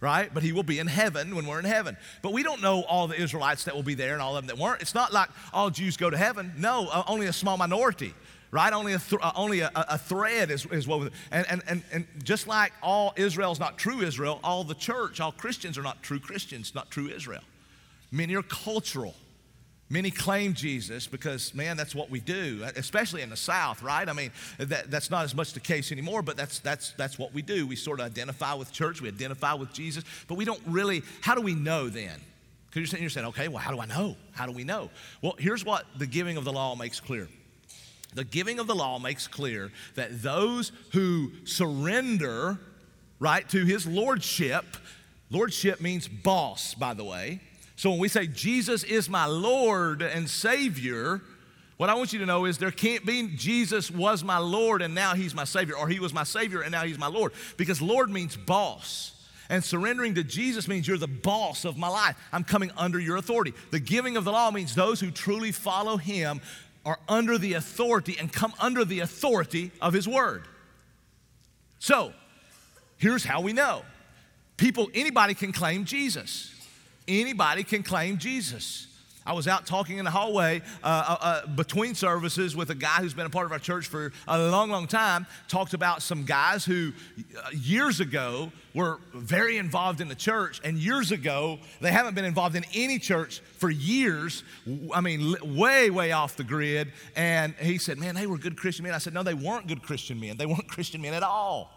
[0.00, 0.32] right?
[0.32, 1.96] But he will be in heaven when we're in heaven.
[2.20, 4.56] But we don't know all the Israelites that will be there and all of them
[4.56, 4.82] that weren't.
[4.82, 6.52] It's not like all Jews go to heaven.
[6.56, 8.12] No, uh, only a small minority
[8.56, 8.72] right?
[8.72, 11.10] Only a, th- uh, only a, a, thread is, is woven.
[11.30, 15.20] And, and, and, and just like all Israel is not true Israel, all the church,
[15.20, 17.42] all Christians are not true Christians, not true Israel.
[18.10, 19.14] Many are cultural.
[19.90, 24.08] Many claim Jesus because, man, that's what we do, especially in the South, right?
[24.08, 27.34] I mean, that, that's not as much the case anymore, but that's, that's, that's what
[27.34, 27.66] we do.
[27.66, 31.34] We sort of identify with church, we identify with Jesus, but we don't really, how
[31.34, 32.18] do we know then?
[32.72, 34.16] Because you're saying, okay, well, how do I know?
[34.32, 34.88] How do we know?
[35.20, 37.28] Well, here's what the giving of the law makes clear
[38.16, 42.58] the giving of the law makes clear that those who surrender,
[43.20, 44.64] right, to his lordship,
[45.30, 47.40] lordship means boss, by the way.
[47.76, 51.20] So when we say Jesus is my Lord and Savior,
[51.76, 54.94] what I want you to know is there can't be Jesus was my Lord and
[54.94, 57.82] now he's my Savior, or he was my Savior and now he's my Lord, because
[57.82, 59.12] Lord means boss.
[59.48, 62.16] And surrendering to Jesus means you're the boss of my life.
[62.32, 63.54] I'm coming under your authority.
[63.70, 66.40] The giving of the law means those who truly follow him
[66.86, 70.46] are under the authority and come under the authority of His Word.
[71.80, 72.14] So,
[72.96, 73.82] here's how we know
[74.56, 76.54] people, anybody can claim Jesus.
[77.06, 78.86] Anybody can claim Jesus.
[79.26, 82.98] I was out talking in the hallway uh, uh, uh, between services with a guy
[83.00, 85.26] who's been a part of our church for a long, long time.
[85.48, 86.92] Talked about some guys who
[87.36, 92.24] uh, years ago were very involved in the church, and years ago they haven't been
[92.24, 94.44] involved in any church for years.
[94.94, 96.92] I mean, way, way off the grid.
[97.16, 98.94] And he said, Man, they were good Christian men.
[98.94, 100.36] I said, No, they weren't good Christian men.
[100.36, 101.75] They weren't Christian men at all.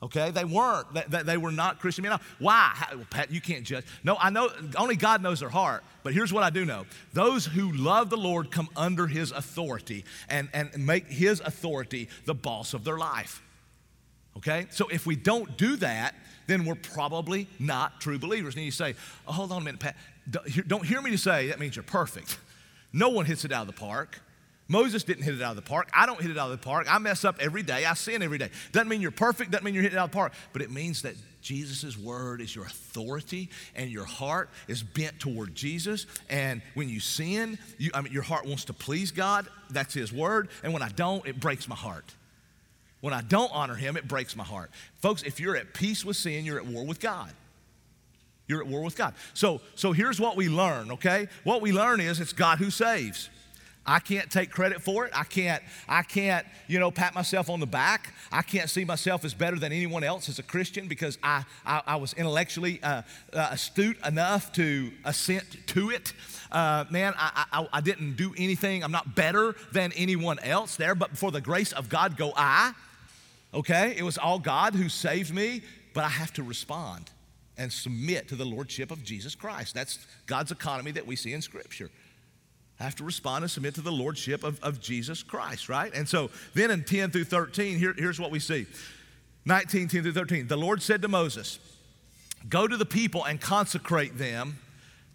[0.00, 0.86] Okay, they weren't.
[1.10, 2.16] They, they, were not Christian men.
[2.38, 2.70] Why?
[2.72, 3.84] How, Pat, you can't judge.
[4.04, 4.48] No, I know.
[4.76, 5.82] Only God knows their heart.
[6.04, 10.04] But here's what I do know: those who love the Lord come under His authority
[10.28, 13.42] and and make His authority the boss of their life.
[14.36, 16.14] Okay, so if we don't do that,
[16.46, 18.54] then we're probably not true believers.
[18.54, 18.94] And you say,
[19.26, 19.96] oh, "Hold on a minute, Pat.
[20.68, 22.38] Don't hear me to say that means you're perfect.
[22.90, 24.18] No one hits it out of the park."
[24.68, 25.88] Moses didn't hit it out of the park.
[25.94, 26.86] I don't hit it out of the park.
[26.92, 27.86] I mess up every day.
[27.86, 28.50] I sin every day.
[28.72, 30.70] Doesn't mean you're perfect, doesn't mean you're hitting it out of the park, but it
[30.70, 36.04] means that Jesus' word is your authority and your heart is bent toward Jesus.
[36.28, 39.48] And when you sin, you, I mean, your heart wants to please God.
[39.70, 40.50] That's His word.
[40.62, 42.14] And when I don't, it breaks my heart.
[43.00, 44.70] When I don't honor Him, it breaks my heart.
[44.96, 47.32] Folks, if you're at peace with sin, you're at war with God.
[48.48, 49.14] You're at war with God.
[49.32, 51.28] So, so here's what we learn, okay?
[51.44, 53.30] What we learn is it's God who saves.
[53.88, 55.12] I can't take credit for it.
[55.14, 58.12] I can't, I can't, you know, pat myself on the back.
[58.30, 61.82] I can't see myself as better than anyone else as a Christian because I, I,
[61.86, 63.00] I was intellectually uh,
[63.32, 66.12] uh, astute enough to assent to it.
[66.52, 68.84] Uh, man, I, I, I didn't do anything.
[68.84, 72.74] I'm not better than anyone else there, but for the grace of God go I.
[73.54, 73.94] Okay?
[73.96, 75.62] It was all God who saved me,
[75.94, 77.10] but I have to respond
[77.56, 79.74] and submit to the Lordship of Jesus Christ.
[79.74, 81.90] That's God's economy that we see in Scripture
[82.84, 85.92] have to respond and submit to the lordship of, of Jesus Christ, right?
[85.94, 88.66] And so then in 10 through 13, here, here's what we see
[89.44, 90.46] 19, 10 through 13.
[90.46, 91.58] The Lord said to Moses,
[92.48, 94.58] Go to the people and consecrate them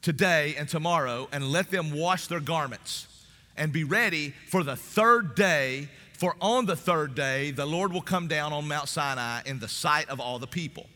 [0.02, 3.08] today and tomorrow, and let them wash their garments
[3.56, 5.88] and be ready for the third day.
[6.18, 9.68] For on the third day, the Lord will come down on Mount Sinai in the
[9.68, 10.88] sight of all the people.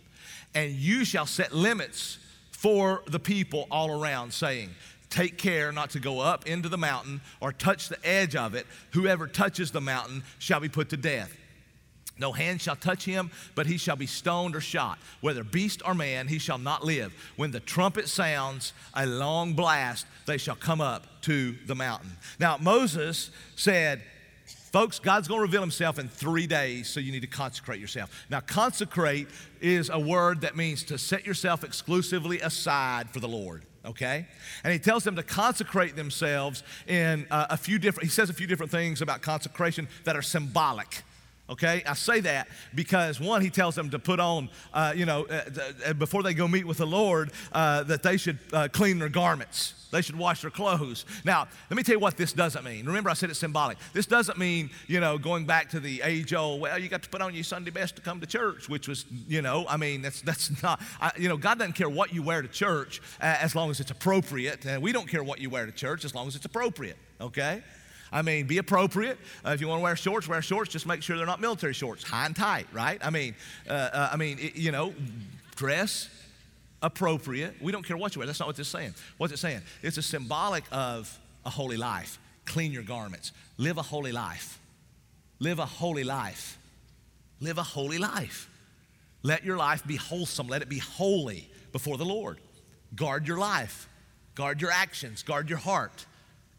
[0.54, 2.18] And you shall set limits
[2.52, 4.70] for the people all around, saying,
[5.10, 8.68] Take care not to go up into the mountain or touch the edge of it.
[8.92, 11.36] Whoever touches the mountain shall be put to death.
[12.20, 14.98] No hand shall touch him, but he shall be stoned or shot.
[15.22, 17.14] Whether beast or man, he shall not live.
[17.36, 22.12] When the trumpet sounds a long blast, they shall come up to the mountain.
[22.40, 24.02] Now, Moses said,
[24.72, 28.26] Folks, God's going to reveal himself in three days, so you need to consecrate yourself.
[28.30, 29.28] Now, consecrate
[29.62, 34.28] is a word that means to set yourself exclusively aside for the Lord okay?
[34.64, 38.34] And he tells them to consecrate themselves in uh, a few different, he says a
[38.34, 41.04] few different things about consecration that are symbolic.
[41.50, 45.26] Okay, I say that because one, he tells them to put on, uh, you know,
[45.26, 49.08] uh, before they go meet with the Lord, uh, that they should uh, clean their
[49.08, 49.77] garments.
[49.92, 51.06] They should wash their clothes.
[51.24, 52.86] Now, let me tell you what this doesn't mean.
[52.86, 53.78] Remember, I said it's symbolic.
[53.94, 57.10] This doesn't mean, you know, going back to the age old, well, you got to
[57.10, 60.02] put on your Sunday best to come to church, which was, you know, I mean,
[60.02, 63.38] that's, that's not, I, you know, God doesn't care what you wear to church uh,
[63.40, 64.66] as long as it's appropriate.
[64.66, 67.64] And we don't care what you wear to church as long as it's appropriate, okay?
[68.12, 69.18] I mean, be appropriate.
[69.46, 70.72] Uh, if you want to wear shorts, wear shorts.
[70.72, 73.00] Just make sure they're not military shorts, high and tight, right?
[73.04, 73.36] I mean,
[73.70, 74.94] uh, uh, I mean, it, you know,
[75.56, 76.10] dress
[76.82, 77.56] appropriate.
[77.62, 78.28] We don't care what you wear.
[78.28, 78.94] That's not what this is saying.
[79.18, 79.62] What's it saying?
[79.82, 82.20] It's a symbolic of a holy life.
[82.46, 83.32] Clean your garments.
[83.58, 84.60] Live a holy life.
[85.40, 86.58] Live a holy life.
[87.40, 88.50] Live a holy life.
[89.24, 90.48] Let your life be wholesome.
[90.48, 92.40] Let it be holy before the Lord.
[92.96, 93.90] Guard your life.
[94.36, 95.24] Guard your actions.
[95.24, 96.06] Guard your heart.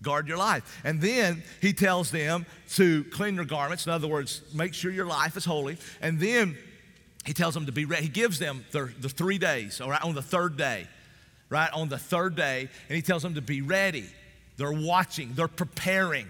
[0.02, 0.80] Guard your life.
[0.84, 3.86] And then he tells them to clean your garments.
[3.86, 5.78] In other words, make sure your life is holy.
[6.00, 6.56] And then
[7.28, 8.04] he tells them to be ready.
[8.04, 10.86] He gives them the, the three days, all right, on the third day,
[11.50, 11.70] right?
[11.74, 12.70] On the third day.
[12.88, 14.06] And he tells them to be ready.
[14.56, 16.26] They're watching, they're preparing.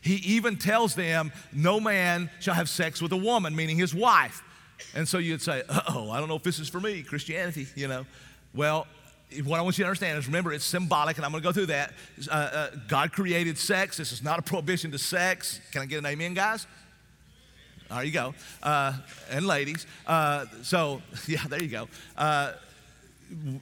[0.00, 4.42] He even tells them, No man shall have sex with a woman, meaning his wife.
[4.94, 7.66] And so you'd say, uh Oh, I don't know if this is for me, Christianity,
[7.76, 8.06] you know.
[8.54, 8.86] Well,
[9.44, 11.52] what I want you to understand is remember, it's symbolic, and I'm going to go
[11.52, 11.92] through that.
[12.30, 13.98] Uh, uh, God created sex.
[13.98, 15.60] This is not a prohibition to sex.
[15.70, 16.66] Can I get an amen, guys?
[17.90, 18.34] There you go.
[18.62, 18.94] Uh,
[19.30, 19.86] and ladies.
[20.06, 21.88] Uh, so, yeah, there you go.
[22.16, 22.52] Uh,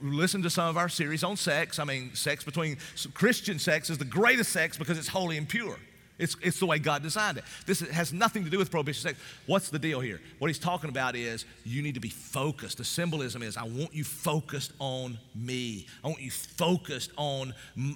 [0.01, 1.79] listen to some of our series on sex.
[1.79, 2.77] I mean, sex between
[3.13, 5.77] Christian sex is the greatest sex because it's holy and pure.
[6.19, 7.45] It's, it's the way God designed it.
[7.65, 9.19] This has nothing to do with prohibition sex.
[9.45, 10.19] What's the deal here?
[10.37, 12.77] What he's talking about is you need to be focused.
[12.77, 15.87] The symbolism is I want you focused on me.
[16.03, 17.53] I want you focused on,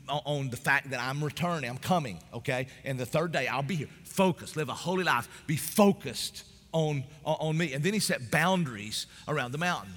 [0.07, 2.67] on the fact that I'm returning, I'm coming, okay?
[2.85, 3.89] And the third day I'll be here.
[4.05, 7.73] Focus, live a holy life, be focused on, on me.
[7.73, 9.93] And then he set boundaries around the mountain.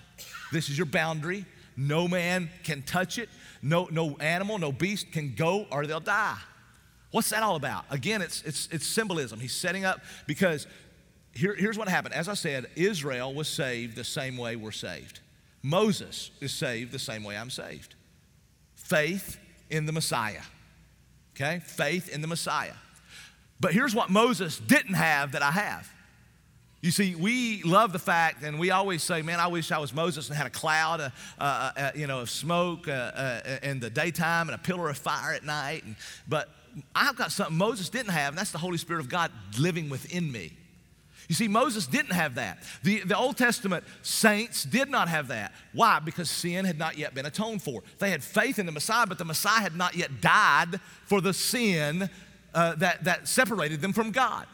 [0.53, 1.47] This is your boundary.
[1.77, 3.29] No man can touch it.
[3.62, 6.39] No, no animal, no beast can go or they'll die.
[7.11, 7.85] What's that all about?
[7.90, 9.40] Again, it's, it's, it's symbolism.
[9.40, 10.66] He's setting up because
[11.33, 12.14] here, here's what happened.
[12.14, 15.21] As I said, Israel was saved the same way we're saved.
[15.62, 17.95] Moses is saved the same way I'm saved.
[18.75, 19.38] Faith
[19.71, 20.42] in the Messiah.
[21.35, 21.61] Okay?
[21.64, 22.75] Faith in the Messiah.
[23.61, 25.90] But here's what Moses didn't have that I have.
[26.83, 29.92] You see, we love the fact, and we always say, "Man, I wish I was
[29.92, 33.81] Moses and had a cloud, uh, uh, uh, you know, of smoke uh, uh, in
[33.81, 35.97] the daytime and a pillar of fire at night." And,
[36.29, 36.49] but
[36.95, 40.31] I've got something Moses didn't have, and that's the Holy Spirit of God living within
[40.31, 40.53] me.
[41.29, 42.59] You see, Moses didn't have that.
[42.85, 45.53] The, the Old Testament saints did not have that.
[45.73, 45.99] Why?
[45.99, 47.83] Because sin had not yet been atoned for.
[47.99, 51.35] They had faith in the Messiah, but the Messiah had not yet died for the
[51.35, 52.09] sin
[52.55, 54.47] uh, that, that separated them from God.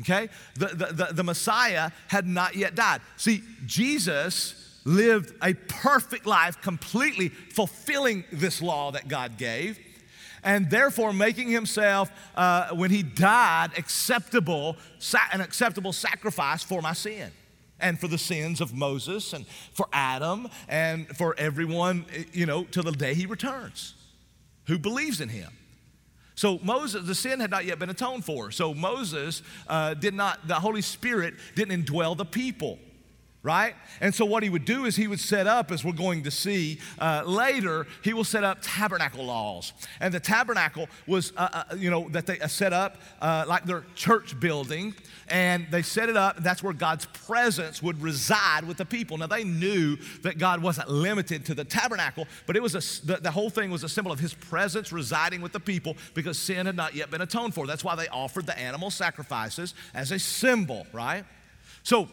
[0.00, 0.30] Okay?
[0.54, 3.02] The, the, the, the Messiah had not yet died.
[3.18, 9.78] See, Jesus lived a perfect life, completely fulfilling this law that God gave
[10.42, 14.76] and therefore making himself, uh, when he died, acceptable,
[15.32, 17.30] an acceptable sacrifice for my sin
[17.78, 22.82] and for the sins of Moses and for Adam and for everyone, you know, till
[22.82, 23.94] the day he returns
[24.66, 25.50] who believes in him.
[26.34, 28.50] So Moses, the sin had not yet been atoned for.
[28.50, 32.78] So Moses uh, did not, the Holy Spirit didn't indwell the people
[33.42, 33.74] right?
[34.00, 36.30] And so, what he would do is he would set up, as we're going to
[36.30, 39.72] see uh, later, he will set up tabernacle laws.
[40.00, 43.64] And the tabernacle was, uh, uh, you know, that they uh, set up uh, like
[43.64, 44.94] their church building,
[45.28, 46.42] and they set it up.
[46.42, 49.16] That's where God's presence would reside with the people.
[49.16, 53.16] Now, they knew that God wasn't limited to the tabernacle, but it was a, the,
[53.22, 56.66] the whole thing was a symbol of his presence residing with the people because sin
[56.66, 57.66] had not yet been atoned for.
[57.66, 61.24] That's why they offered the animal sacrifices as a symbol, right?
[61.82, 62.08] So,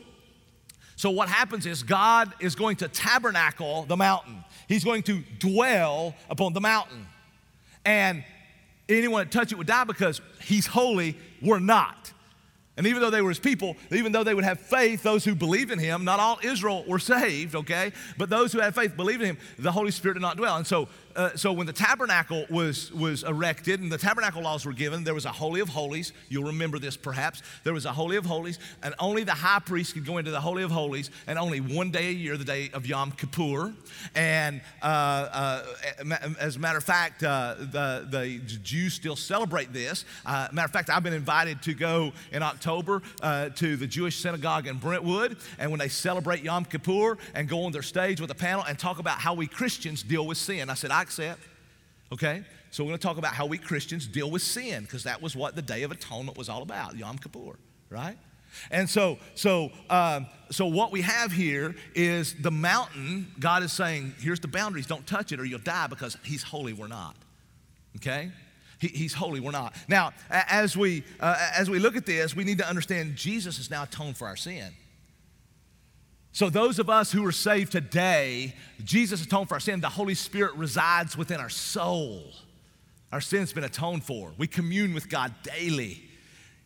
[0.97, 6.15] so, what happens is God is going to tabernacle the mountain, He's going to dwell
[6.29, 7.05] upon the mountain.
[7.85, 8.23] And
[8.89, 12.11] anyone that touch it would die because He's holy, we're not.
[12.77, 15.33] And even though they were his people, even though they would have faith, those who
[15.33, 17.91] believe in him, not all Israel were saved, okay?
[18.19, 20.57] But those who had faith, believed in him, the Holy Spirit did not dwell.
[20.57, 20.87] And so
[21.17, 25.15] uh, so when the tabernacle was, was erected and the tabernacle laws were given, there
[25.15, 26.13] was a Holy of Holies.
[26.29, 27.41] You'll remember this perhaps.
[27.63, 30.39] There was a Holy of Holies, and only the high priest could go into the
[30.39, 33.73] Holy of Holies, and only one day a year, the day of Yom Kippur.
[34.13, 35.65] And uh, uh,
[36.39, 40.05] as a matter of fact, uh, the, the Jews still celebrate this.
[40.23, 44.67] Uh, matter of fact, I've been invited to go in October to the Jewish synagogue
[44.67, 48.35] in Brentwood, and when they celebrate Yom Kippur and go on their stage with a
[48.35, 51.41] panel and talk about how we Christians deal with sin, I said, I accept.
[52.11, 52.43] Okay?
[52.71, 55.35] So we're going to talk about how we Christians deal with sin because that was
[55.35, 57.57] what the Day of Atonement was all about, Yom Kippur,
[57.89, 58.17] right?
[58.71, 63.27] And so, so, um, so what we have here is the mountain.
[63.39, 64.87] God is saying, "Here's the boundaries.
[64.87, 67.15] Don't touch it, or you'll die." Because He's holy, we're not.
[67.97, 68.31] Okay,
[68.79, 69.75] he, He's holy, we're not.
[69.87, 73.69] Now, as we uh, as we look at this, we need to understand Jesus has
[73.69, 74.71] now atoned for our sin.
[76.37, 79.81] So, those of us who are saved today, Jesus atoned for our sin.
[79.81, 82.25] The Holy Spirit resides within our soul.
[83.11, 84.31] Our sin's been atoned for.
[84.37, 86.06] We commune with God daily.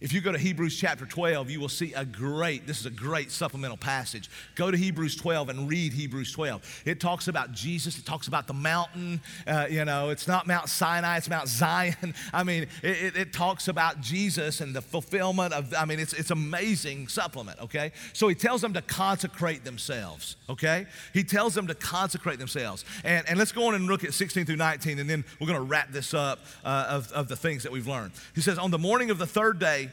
[0.01, 2.91] If you go to Hebrews chapter 12, you will see a great, this is a
[2.91, 4.31] great supplemental passage.
[4.55, 6.81] Go to Hebrews 12 and read Hebrews 12.
[6.85, 9.21] It talks about Jesus, it talks about the mountain.
[9.45, 12.15] Uh, you know, it's not Mount Sinai, it's Mount Zion.
[12.33, 16.13] I mean, it, it, it talks about Jesus and the fulfillment of, I mean, it's,
[16.13, 17.91] it's amazing supplement, okay?
[18.13, 20.87] So he tells them to consecrate themselves, okay?
[21.13, 22.85] He tells them to consecrate themselves.
[23.03, 25.59] And, and let's go on and look at 16 through 19, and then we're going
[25.59, 28.13] to wrap this up uh, of, of the things that we've learned.
[28.33, 29.90] He says, On the morning of the third day,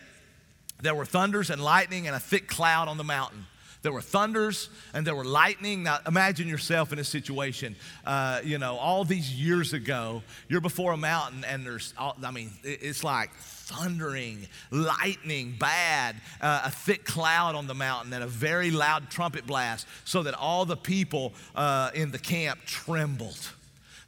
[0.80, 3.46] there were thunders and lightning and a thick cloud on the mountain.
[3.82, 5.84] There were thunders and there were lightning.
[5.84, 10.92] Now, imagine yourself in a situation, uh, you know, all these years ago, you're before
[10.92, 17.04] a mountain and there's, all, I mean, it's like thundering, lightning, bad, uh, a thick
[17.04, 21.34] cloud on the mountain, and a very loud trumpet blast, so that all the people
[21.54, 23.52] uh, in the camp trembled.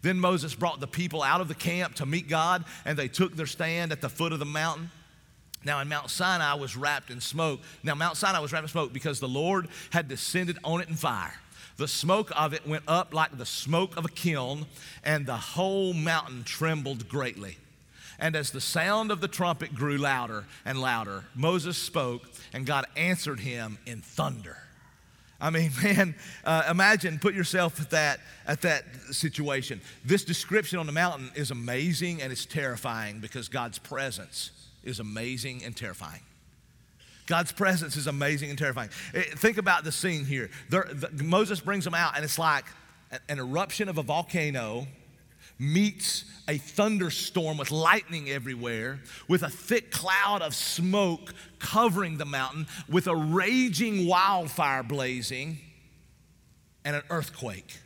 [0.02, 3.36] Then Moses brought the people out of the camp to meet God, and they took
[3.36, 4.90] their stand at the foot of the mountain.
[5.64, 7.60] Now, in Mount Sinai was wrapped in smoke.
[7.82, 10.94] Now, Mount Sinai was wrapped in smoke because the Lord had descended on it in
[10.94, 11.34] fire.
[11.76, 14.66] The smoke of it went up like the smoke of a kiln,
[15.04, 17.58] and the whole mountain trembled greatly.
[18.18, 22.86] And as the sound of the trumpet grew louder and louder, Moses spoke, and God
[22.96, 24.58] answered him in thunder.
[25.40, 29.80] I mean, man, uh, imagine, put yourself at that, at that situation.
[30.04, 35.64] This description on the mountain is amazing and it's terrifying because God's presence is amazing
[35.64, 36.20] and terrifying.
[37.26, 38.90] God's presence is amazing and terrifying.
[39.14, 40.50] Eh, think about the scene here.
[40.68, 42.64] There, the, Moses brings them out, and it's like
[43.28, 44.86] an eruption of a volcano
[45.58, 52.66] meets a thunderstorm with lightning everywhere, with a thick cloud of smoke covering the mountain,
[52.88, 55.58] with a raging wildfire blazing,
[56.84, 57.78] and an earthquake.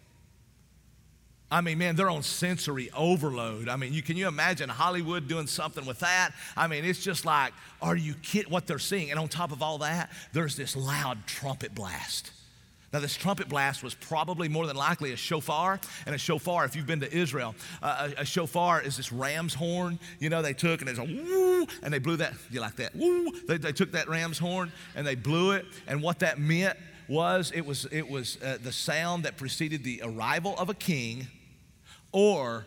[1.50, 3.68] I mean, man, they're on sensory overload.
[3.68, 6.32] I mean, you can you imagine Hollywood doing something with that?
[6.56, 9.10] I mean, it's just like, are you kidding what they're seeing?
[9.10, 12.32] And on top of all that, there's this loud trumpet blast.
[12.94, 15.80] Now, this trumpet blast was probably more than likely a shofar.
[16.06, 19.52] And a shofar, if you've been to Israel, uh, a, a, shofar is this ram's
[19.52, 22.76] horn, you know, they took and there's a woo, and they blew that, you like
[22.76, 23.32] that, woo.
[23.48, 25.66] They, they took that ram's horn and they blew it.
[25.88, 26.78] And what that meant
[27.08, 31.26] was it was, it was uh, the sound that preceded the arrival of a king
[32.12, 32.66] or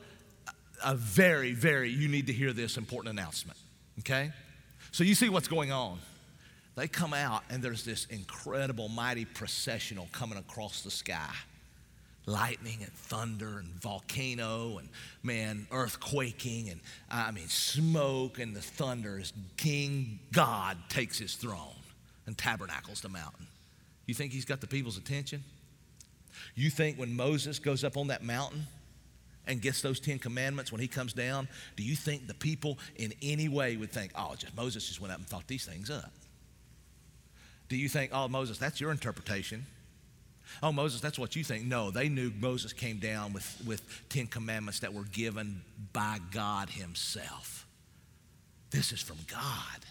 [0.83, 3.57] a very, very, you need to hear this important announcement,
[3.99, 4.31] okay?
[4.91, 5.99] So you see what's going on.
[6.75, 11.33] They come out, and there's this incredible, mighty processional coming across the sky
[12.27, 14.89] lightning and thunder and volcano and
[15.23, 21.73] man earthquaking and i mean smoke and the thunder as king god takes his throne
[22.25, 23.47] and tabernacles the mountain
[24.08, 25.43] you think he's got the people's attention
[26.55, 28.66] you think when moses goes up on that mountain
[29.47, 33.14] and gets those Ten Commandments when he comes down, do you think the people in
[33.22, 36.12] any way would think, oh, just Moses just went up and thought these things up?
[37.70, 39.66] Do you think, oh, Moses, that's your interpretation?
[40.64, 41.66] Oh, Moses, that's what you think.
[41.66, 46.70] No, they knew Moses came down with, with Ten Commandments that were given by God
[46.70, 47.66] Himself.
[48.70, 49.86] This is from God.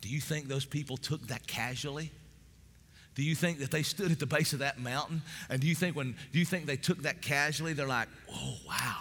[0.00, 2.10] Do you think those people took that casually?
[3.18, 5.22] Do you think that they stood at the base of that mountain?
[5.50, 7.72] And do you think when do you think they took that casually?
[7.72, 8.94] They're like, oh wow.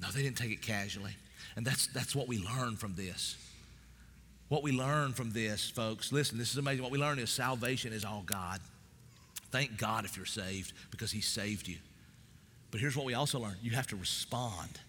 [0.00, 1.14] No, they didn't take it casually.
[1.54, 3.36] And that's that's what we learn from this.
[4.48, 6.82] What we learn from this, folks, listen, this is amazing.
[6.82, 8.58] What we learn is salvation is all God.
[9.52, 11.76] Thank God if you're saved because He saved you.
[12.72, 14.80] But here's what we also learn you have to respond.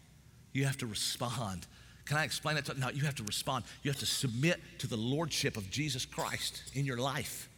[0.52, 1.68] You have to respond.
[2.06, 2.66] Can I explain that?
[2.66, 3.66] To, no, you have to respond.
[3.84, 7.50] You have to submit to the lordship of Jesus Christ in your life.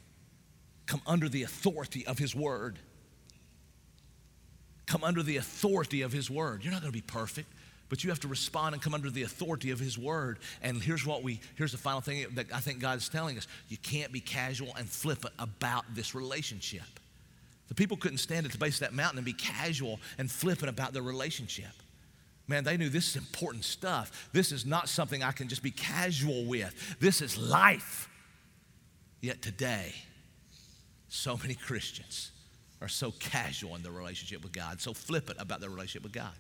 [0.86, 2.80] Come under the authority of his word.
[4.86, 6.64] Come under the authority of his word.
[6.64, 7.52] You're not going to be perfect,
[7.90, 10.38] but you have to respond and come under the authority of his word.
[10.62, 13.48] And here's what we here's the final thing that I think God is telling us.
[13.68, 16.84] You can't be casual and flippant about this relationship.
[17.68, 20.70] The people couldn't stand at the base of that mountain and be casual and flippant
[20.70, 21.72] about their relationship.
[22.48, 24.30] Man, they knew this is important stuff.
[24.32, 26.98] This is not something I can just be casual with.
[27.00, 28.08] This is life.
[29.20, 29.96] Yet today,
[31.10, 32.32] so many Christians
[32.82, 36.34] are so casual in their relationship with God, so flippant about their relationship with God.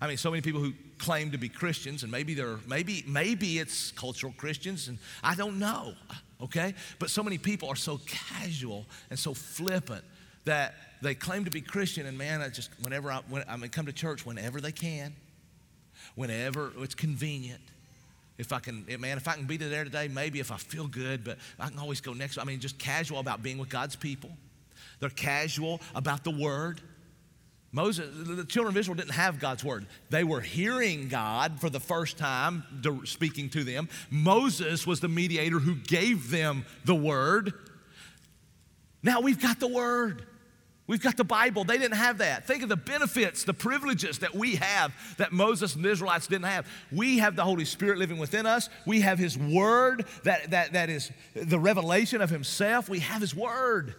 [0.00, 3.58] I mean, so many people who claim to be Christians, and maybe they're maybe maybe
[3.58, 5.94] it's cultural Christians, and I don't know,
[6.42, 6.74] okay?
[6.98, 10.04] But so many people are so casual and so flippant
[10.44, 13.70] that they claim to be Christian, and man, I just whenever I, when, I mean,
[13.70, 15.14] come to church whenever they can,
[16.14, 17.62] whenever it's convenient.
[18.38, 20.86] If I can, eh, man, if I can be there today, maybe if I feel
[20.86, 22.38] good, but I can always go next.
[22.38, 24.30] I mean, just casual about being with God's people.
[25.00, 26.80] They're casual about the word.
[27.72, 29.86] Moses, the children of Israel didn't have God's word.
[30.08, 32.64] They were hearing God for the first time
[33.04, 33.88] speaking to them.
[34.10, 37.52] Moses was the mediator who gave them the word.
[39.02, 40.24] Now we've got the word.
[40.88, 41.64] We've got the Bible.
[41.64, 42.46] They didn't have that.
[42.46, 46.44] Think of the benefits, the privileges that we have that Moses and the Israelites didn't
[46.44, 46.66] have.
[46.92, 48.68] We have the Holy Spirit living within us.
[48.86, 52.88] We have His Word, that, that, that is the revelation of Himself.
[52.88, 53.96] We have His Word.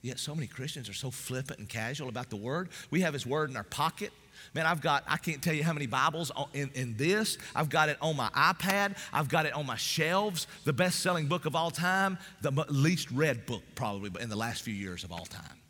[0.00, 2.70] Yet so many Christians are so flippant and casual about the Word.
[2.90, 4.10] We have His Word in our pocket.
[4.54, 7.36] Man, I've got, I can't tell you how many Bibles in, in this.
[7.54, 8.96] I've got it on my iPad.
[9.12, 10.46] I've got it on my shelves.
[10.64, 14.62] The best selling book of all time, the least read book probably in the last
[14.62, 15.60] few years of all time.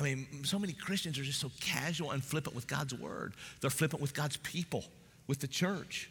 [0.00, 3.34] I mean, so many Christians are just so casual and flippant with God's word.
[3.60, 4.84] They're flippant with God's people,
[5.26, 6.10] with the church.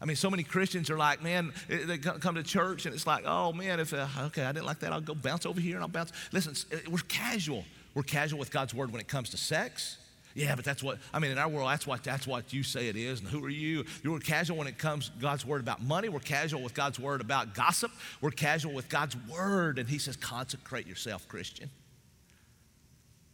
[0.00, 3.24] I mean, so many Christians are like, man, they come to church and it's like,
[3.26, 5.82] oh man, if uh, okay, I didn't like that, I'll go bounce over here and
[5.82, 6.12] I'll bounce.
[6.30, 6.54] Listen,
[6.90, 7.64] we're casual.
[7.94, 9.96] We're casual with God's word when it comes to sex.
[10.34, 11.30] Yeah, but that's what I mean.
[11.30, 13.20] In our world, that's what that's what you say it is.
[13.20, 13.84] And who are you?
[14.02, 16.08] You're casual when it comes God's word about money.
[16.08, 17.92] We're casual with God's word about gossip.
[18.20, 21.70] We're casual with God's word, and He says, consecrate yourself, Christian.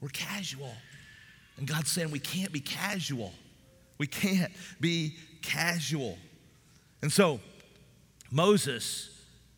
[0.00, 0.74] We're casual.
[1.56, 3.32] And God's saying we can't be casual.
[3.98, 6.16] We can't be casual.
[7.02, 7.40] And so
[8.30, 9.10] Moses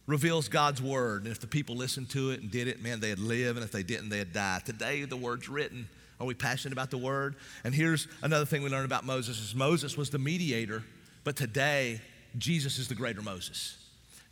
[0.06, 1.22] reveals God's word.
[1.22, 3.56] And if the people listened to it and did it, man, they'd live.
[3.56, 4.60] And if they didn't, they'd die.
[4.64, 5.88] Today, the word's written.
[6.20, 7.36] Are we passionate about the word?
[7.64, 10.82] And here's another thing we learn about Moses is Moses was the mediator,
[11.24, 12.00] but today,
[12.38, 13.76] Jesus is the greater Moses.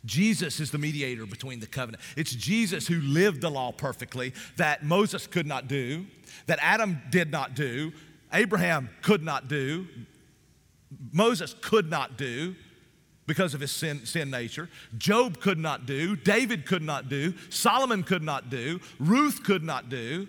[0.05, 2.03] Jesus is the mediator between the covenant.
[2.17, 6.05] It's Jesus who lived the law perfectly that Moses could not do,
[6.47, 7.91] that Adam did not do,
[8.33, 9.87] Abraham could not do,
[11.11, 12.55] Moses could not do
[13.27, 14.69] because of his sin, sin nature.
[14.97, 19.89] Job could not do, David could not do, Solomon could not do, Ruth could not
[19.89, 20.27] do,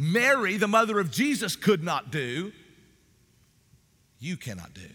[0.00, 2.52] Mary, the mother of Jesus, could not do.
[4.20, 4.88] You cannot do.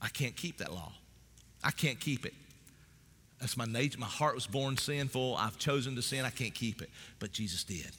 [0.00, 0.92] I can't keep that law.
[1.64, 2.34] I can't keep it.
[3.42, 3.98] That's my nature.
[3.98, 5.36] My heart was born sinful.
[5.36, 6.24] I've chosen to sin.
[6.24, 6.88] I can't keep it.
[7.18, 7.90] But Jesus did.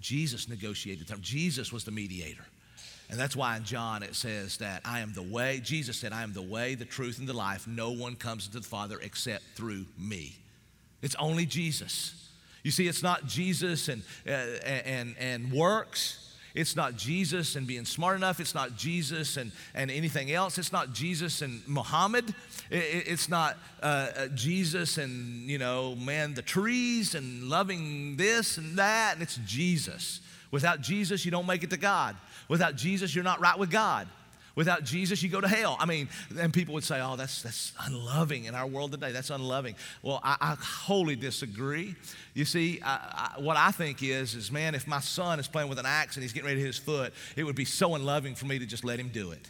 [0.00, 1.16] Jesus negotiated the.
[1.18, 2.44] Jesus was the mediator.
[3.08, 5.60] And that's why in John it says that I am the way.
[5.62, 7.68] Jesus said, I am the way, the truth, and the life.
[7.68, 10.34] No one comes to the Father except through me.
[11.00, 12.28] It's only Jesus.
[12.64, 14.32] You see, it's not Jesus and, uh,
[14.64, 16.29] and, and works.
[16.54, 18.40] It's not Jesus and being smart enough.
[18.40, 20.58] It's not Jesus and, and anything else.
[20.58, 22.34] It's not Jesus and Muhammad.
[22.70, 28.58] It, it's not uh, uh, Jesus and, you know, man, the trees and loving this
[28.58, 29.14] and that.
[29.14, 30.20] And it's Jesus.
[30.50, 32.16] Without Jesus, you don't make it to God.
[32.48, 34.08] Without Jesus, you're not right with God.
[34.54, 35.76] Without Jesus, you go to hell.
[35.78, 39.12] I mean, and people would say, oh, that's, that's unloving in our world today.
[39.12, 39.76] That's unloving.
[40.02, 41.94] Well, I, I wholly disagree.
[42.34, 45.68] You see, I, I, what I think is, is man, if my son is playing
[45.68, 47.94] with an axe and he's getting ready to hit his foot, it would be so
[47.94, 49.48] unloving for me to just let him do it.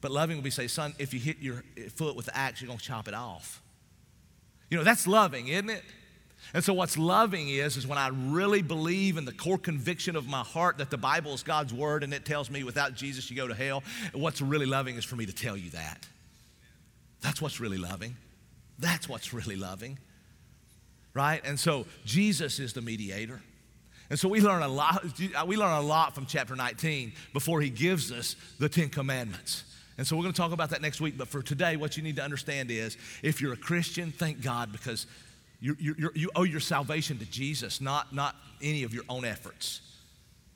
[0.00, 1.64] But loving would be say, son, if you hit your
[1.96, 3.62] foot with the axe, you're going to chop it off.
[4.70, 5.82] You know, that's loving, isn't it?
[6.54, 10.26] And so, what's loving is, is when I really believe in the core conviction of
[10.26, 13.36] my heart that the Bible is God's word and it tells me without Jesus you
[13.36, 13.82] go to hell.
[14.14, 16.06] What's really loving is for me to tell you that.
[17.20, 18.16] That's what's really loving.
[18.78, 19.98] That's what's really loving.
[21.12, 21.42] Right?
[21.44, 23.42] And so, Jesus is the mediator.
[24.10, 25.04] And so we learn a lot,
[25.46, 29.64] we learn a lot from chapter 19 before he gives us the Ten Commandments.
[29.98, 31.18] And so we're going to talk about that next week.
[31.18, 34.72] But for today, what you need to understand is if you're a Christian, thank God
[34.72, 35.06] because
[35.60, 39.80] you, you, you owe your salvation to Jesus, not, not any of your own efforts.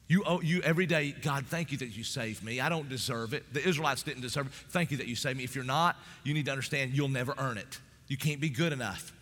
[0.09, 2.61] You owe you every day, God, thank you that you saved me.
[2.61, 3.53] I don't deserve it.
[3.53, 4.53] The Israelites didn't deserve it.
[4.71, 5.45] Thank you that you saved me.
[5.45, 7.81] If you're not, you need to understand you'll never earn it.
[8.09, 9.13] You can't be good enough.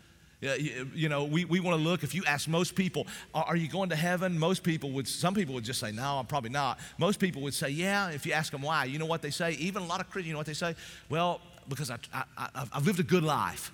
[0.40, 3.90] You, know, we, we want to look, if you ask most people, are, you going
[3.90, 4.38] to heaven?
[4.38, 6.78] Most people would, some people would just say, no, I'm probably not.
[6.98, 8.86] Most people would say, yeah, if you ask them why.
[8.86, 9.52] You know what they say?
[9.52, 10.74] Even a lot of Christians, you know what they say?
[11.10, 12.24] Well, because I, I,
[12.72, 13.70] I've lived a good life.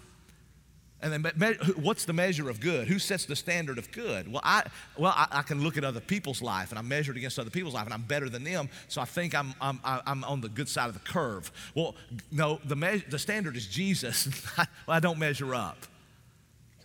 [1.02, 2.88] And then, what's the measure of good?
[2.88, 4.32] Who sets the standard of good?
[4.32, 4.64] Well, I,
[4.96, 7.74] well, I, I, can look at other people's life, and I'm measured against other people's
[7.74, 10.70] life, and I'm better than them, so I think I'm, I'm, I'm on the good
[10.70, 11.52] side of the curve.
[11.74, 11.96] Well,
[12.32, 14.42] no, the, me, the standard is Jesus.
[14.58, 15.86] well, I don't measure up.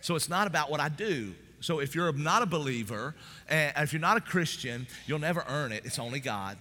[0.02, 1.34] So it's not about what I do.
[1.60, 3.14] So if you're not a believer,
[3.48, 5.86] and if you're not a Christian, you'll never earn it.
[5.86, 6.58] It's only God.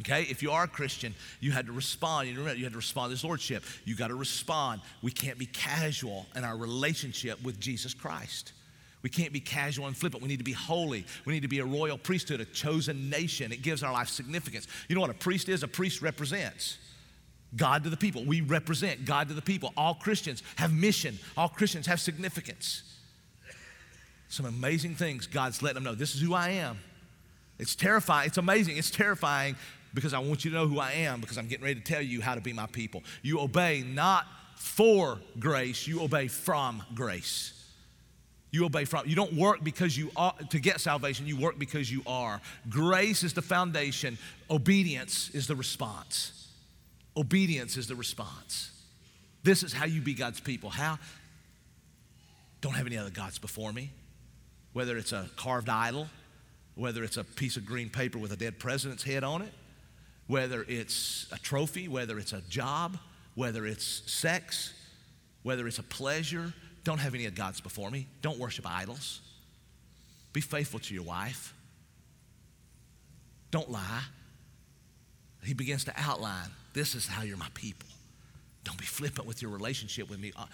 [0.00, 2.28] Okay, if you are a Christian, you had to respond.
[2.28, 3.64] You remember, you had to respond to His Lordship.
[3.84, 4.80] You got to respond.
[5.02, 8.52] We can't be casual in our relationship with Jesus Christ.
[9.02, 10.22] We can't be casual and flippant.
[10.22, 11.04] We need to be holy.
[11.24, 13.52] We need to be a royal priesthood, a chosen nation.
[13.52, 14.66] It gives our life significance.
[14.88, 15.62] You know what a priest is?
[15.62, 16.78] A priest represents
[17.56, 18.24] God to the people.
[18.24, 19.72] We represent God to the people.
[19.76, 22.82] All Christians have mission, all Christians have significance.
[24.28, 25.94] Some amazing things God's letting them know.
[25.94, 26.78] This is who I am.
[27.58, 28.26] It's terrifying.
[28.26, 28.76] It's amazing.
[28.76, 29.56] It's terrifying
[29.94, 32.02] because I want you to know who I am because I'm getting ready to tell
[32.02, 33.02] you how to be my people.
[33.22, 34.26] You obey not
[34.56, 37.54] for grace, you obey from grace.
[38.50, 39.06] You obey from.
[39.06, 42.40] You don't work because you are to get salvation, you work because you are.
[42.68, 44.16] Grace is the foundation,
[44.50, 46.48] obedience is the response.
[47.16, 48.70] Obedience is the response.
[49.42, 50.70] This is how you be God's people.
[50.70, 50.98] How?
[52.60, 53.90] Don't have any other gods before me.
[54.72, 56.08] Whether it's a carved idol,
[56.74, 59.52] whether it's a piece of green paper with a dead president's head on it,
[60.28, 62.96] whether it's a trophy, whether it's a job,
[63.34, 64.72] whether it's sex,
[65.42, 66.52] whether it's a pleasure.
[66.84, 68.06] Don't have any of gods before me.
[68.22, 69.20] Don't worship idols.
[70.32, 71.54] Be faithful to your wife.
[73.50, 74.02] Don't lie.
[75.42, 77.88] He begins to outline this is how you're my people.
[78.64, 80.32] Don't be flippant with your relationship with me.
[80.36, 80.44] Uh,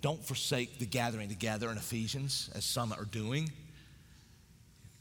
[0.00, 3.50] don't forsake the gathering together in Ephesians, as some are doing.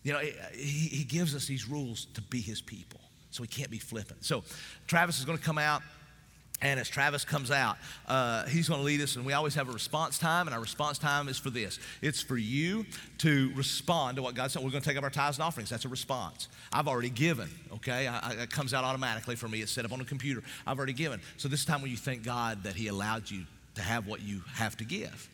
[0.03, 2.99] You know, he, he gives us these rules to be his people.
[3.35, 4.23] So we can't be flippant.
[4.23, 4.43] So
[4.87, 5.81] Travis is going to come out.
[6.61, 7.75] And as Travis comes out,
[8.07, 10.61] uh, he's going to lead us, and we always have a response time, and our
[10.61, 12.85] response time is for this it's for you
[13.17, 14.63] to respond to what God said.
[14.63, 15.69] We're going to take up our tithes and offerings.
[15.69, 16.47] That's a response.
[16.71, 18.07] I've already given, okay?
[18.07, 19.61] I, I, it comes out automatically for me.
[19.61, 20.43] It's set up on the computer.
[20.65, 21.19] I've already given.
[21.35, 23.43] So this is time when you thank God that He allowed you
[23.75, 25.29] to have what you have to give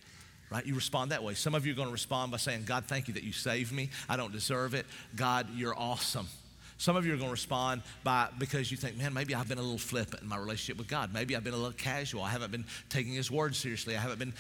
[0.50, 0.66] right?
[0.66, 1.34] You respond that way.
[1.34, 3.72] Some of you are going to respond by saying, God, thank you that you saved
[3.72, 3.90] me.
[4.10, 4.86] I don't deserve it.
[5.16, 6.28] God, you're awesome.
[6.82, 9.60] Some of you are going to respond by because you think, man, maybe I've been
[9.60, 11.14] a little flippant in my relationship with God.
[11.14, 12.24] Maybe I've been a little casual.
[12.24, 13.96] I haven't been taking His word seriously.
[13.96, 14.34] I haven't been,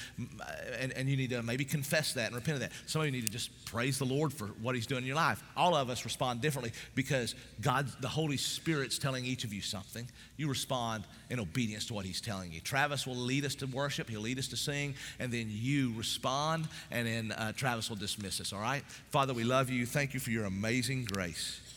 [0.79, 2.71] and, and you need to maybe confess that and repent of that.
[2.87, 5.17] Some of you need to just praise the Lord for what He's doing in your
[5.17, 5.43] life.
[5.55, 10.09] All of us respond differently because God, the Holy Spirit's telling each of you something.
[10.35, 12.59] You respond in obedience to what He's telling you.
[12.59, 14.09] Travis will lead us to worship.
[14.09, 18.41] He'll lead us to sing, and then you respond, and then uh, Travis will dismiss
[18.41, 18.51] us.
[18.51, 19.85] All right, Father, we love you.
[19.85, 21.70] Thank you for your amazing grace.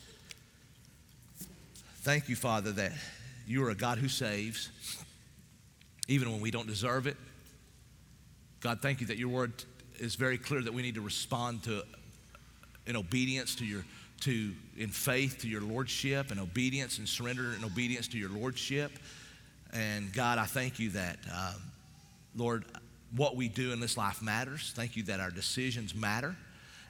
[2.05, 2.92] Thank you, Father, that
[3.46, 4.68] you are a God who saves,
[6.07, 7.16] even when we don't deserve it.
[8.61, 9.55] God, thank you that your word
[9.98, 11.82] is very clear that we need to respond to
[12.86, 13.86] in obedience to your
[14.20, 18.92] to in faith to your lordship and obedience and surrender and obedience to your lordship.
[19.72, 21.62] And God, I thank you that, um,
[22.36, 22.66] Lord,
[23.16, 24.74] what we do in this life matters.
[24.76, 26.36] Thank you that our decisions matter.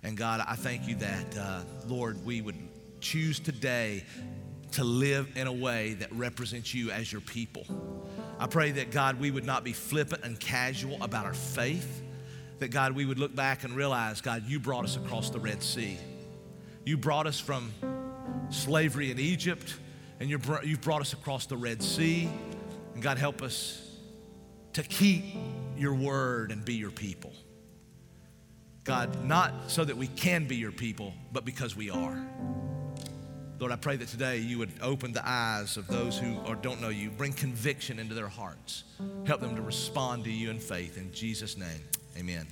[0.02, 2.58] And God, I thank you that, uh, Lord, we would
[3.00, 4.02] choose today
[4.75, 7.64] to live in a way that represents you as your people.
[8.39, 12.03] I pray that God, we would not be flippant and casual about our faith,
[12.59, 15.62] that God, we would look back and realize, God, you brought us across the Red
[15.62, 15.97] Sea.
[16.85, 17.72] You brought us from
[18.51, 19.75] slavery in Egypt,
[20.20, 22.29] and you've brought us across the Red Sea.
[22.95, 23.81] And God, help us
[24.72, 25.25] to keep
[25.77, 27.33] your word and be your people.
[28.83, 32.27] God, not so that we can be your people, but because we are.
[33.64, 36.82] Lord, I pray that today you would open the eyes of those who or don't
[36.82, 38.84] know you, bring conviction into their hearts,
[39.24, 40.98] help them to respond to you in faith.
[40.98, 41.80] In Jesus' name,
[42.18, 42.46] amen.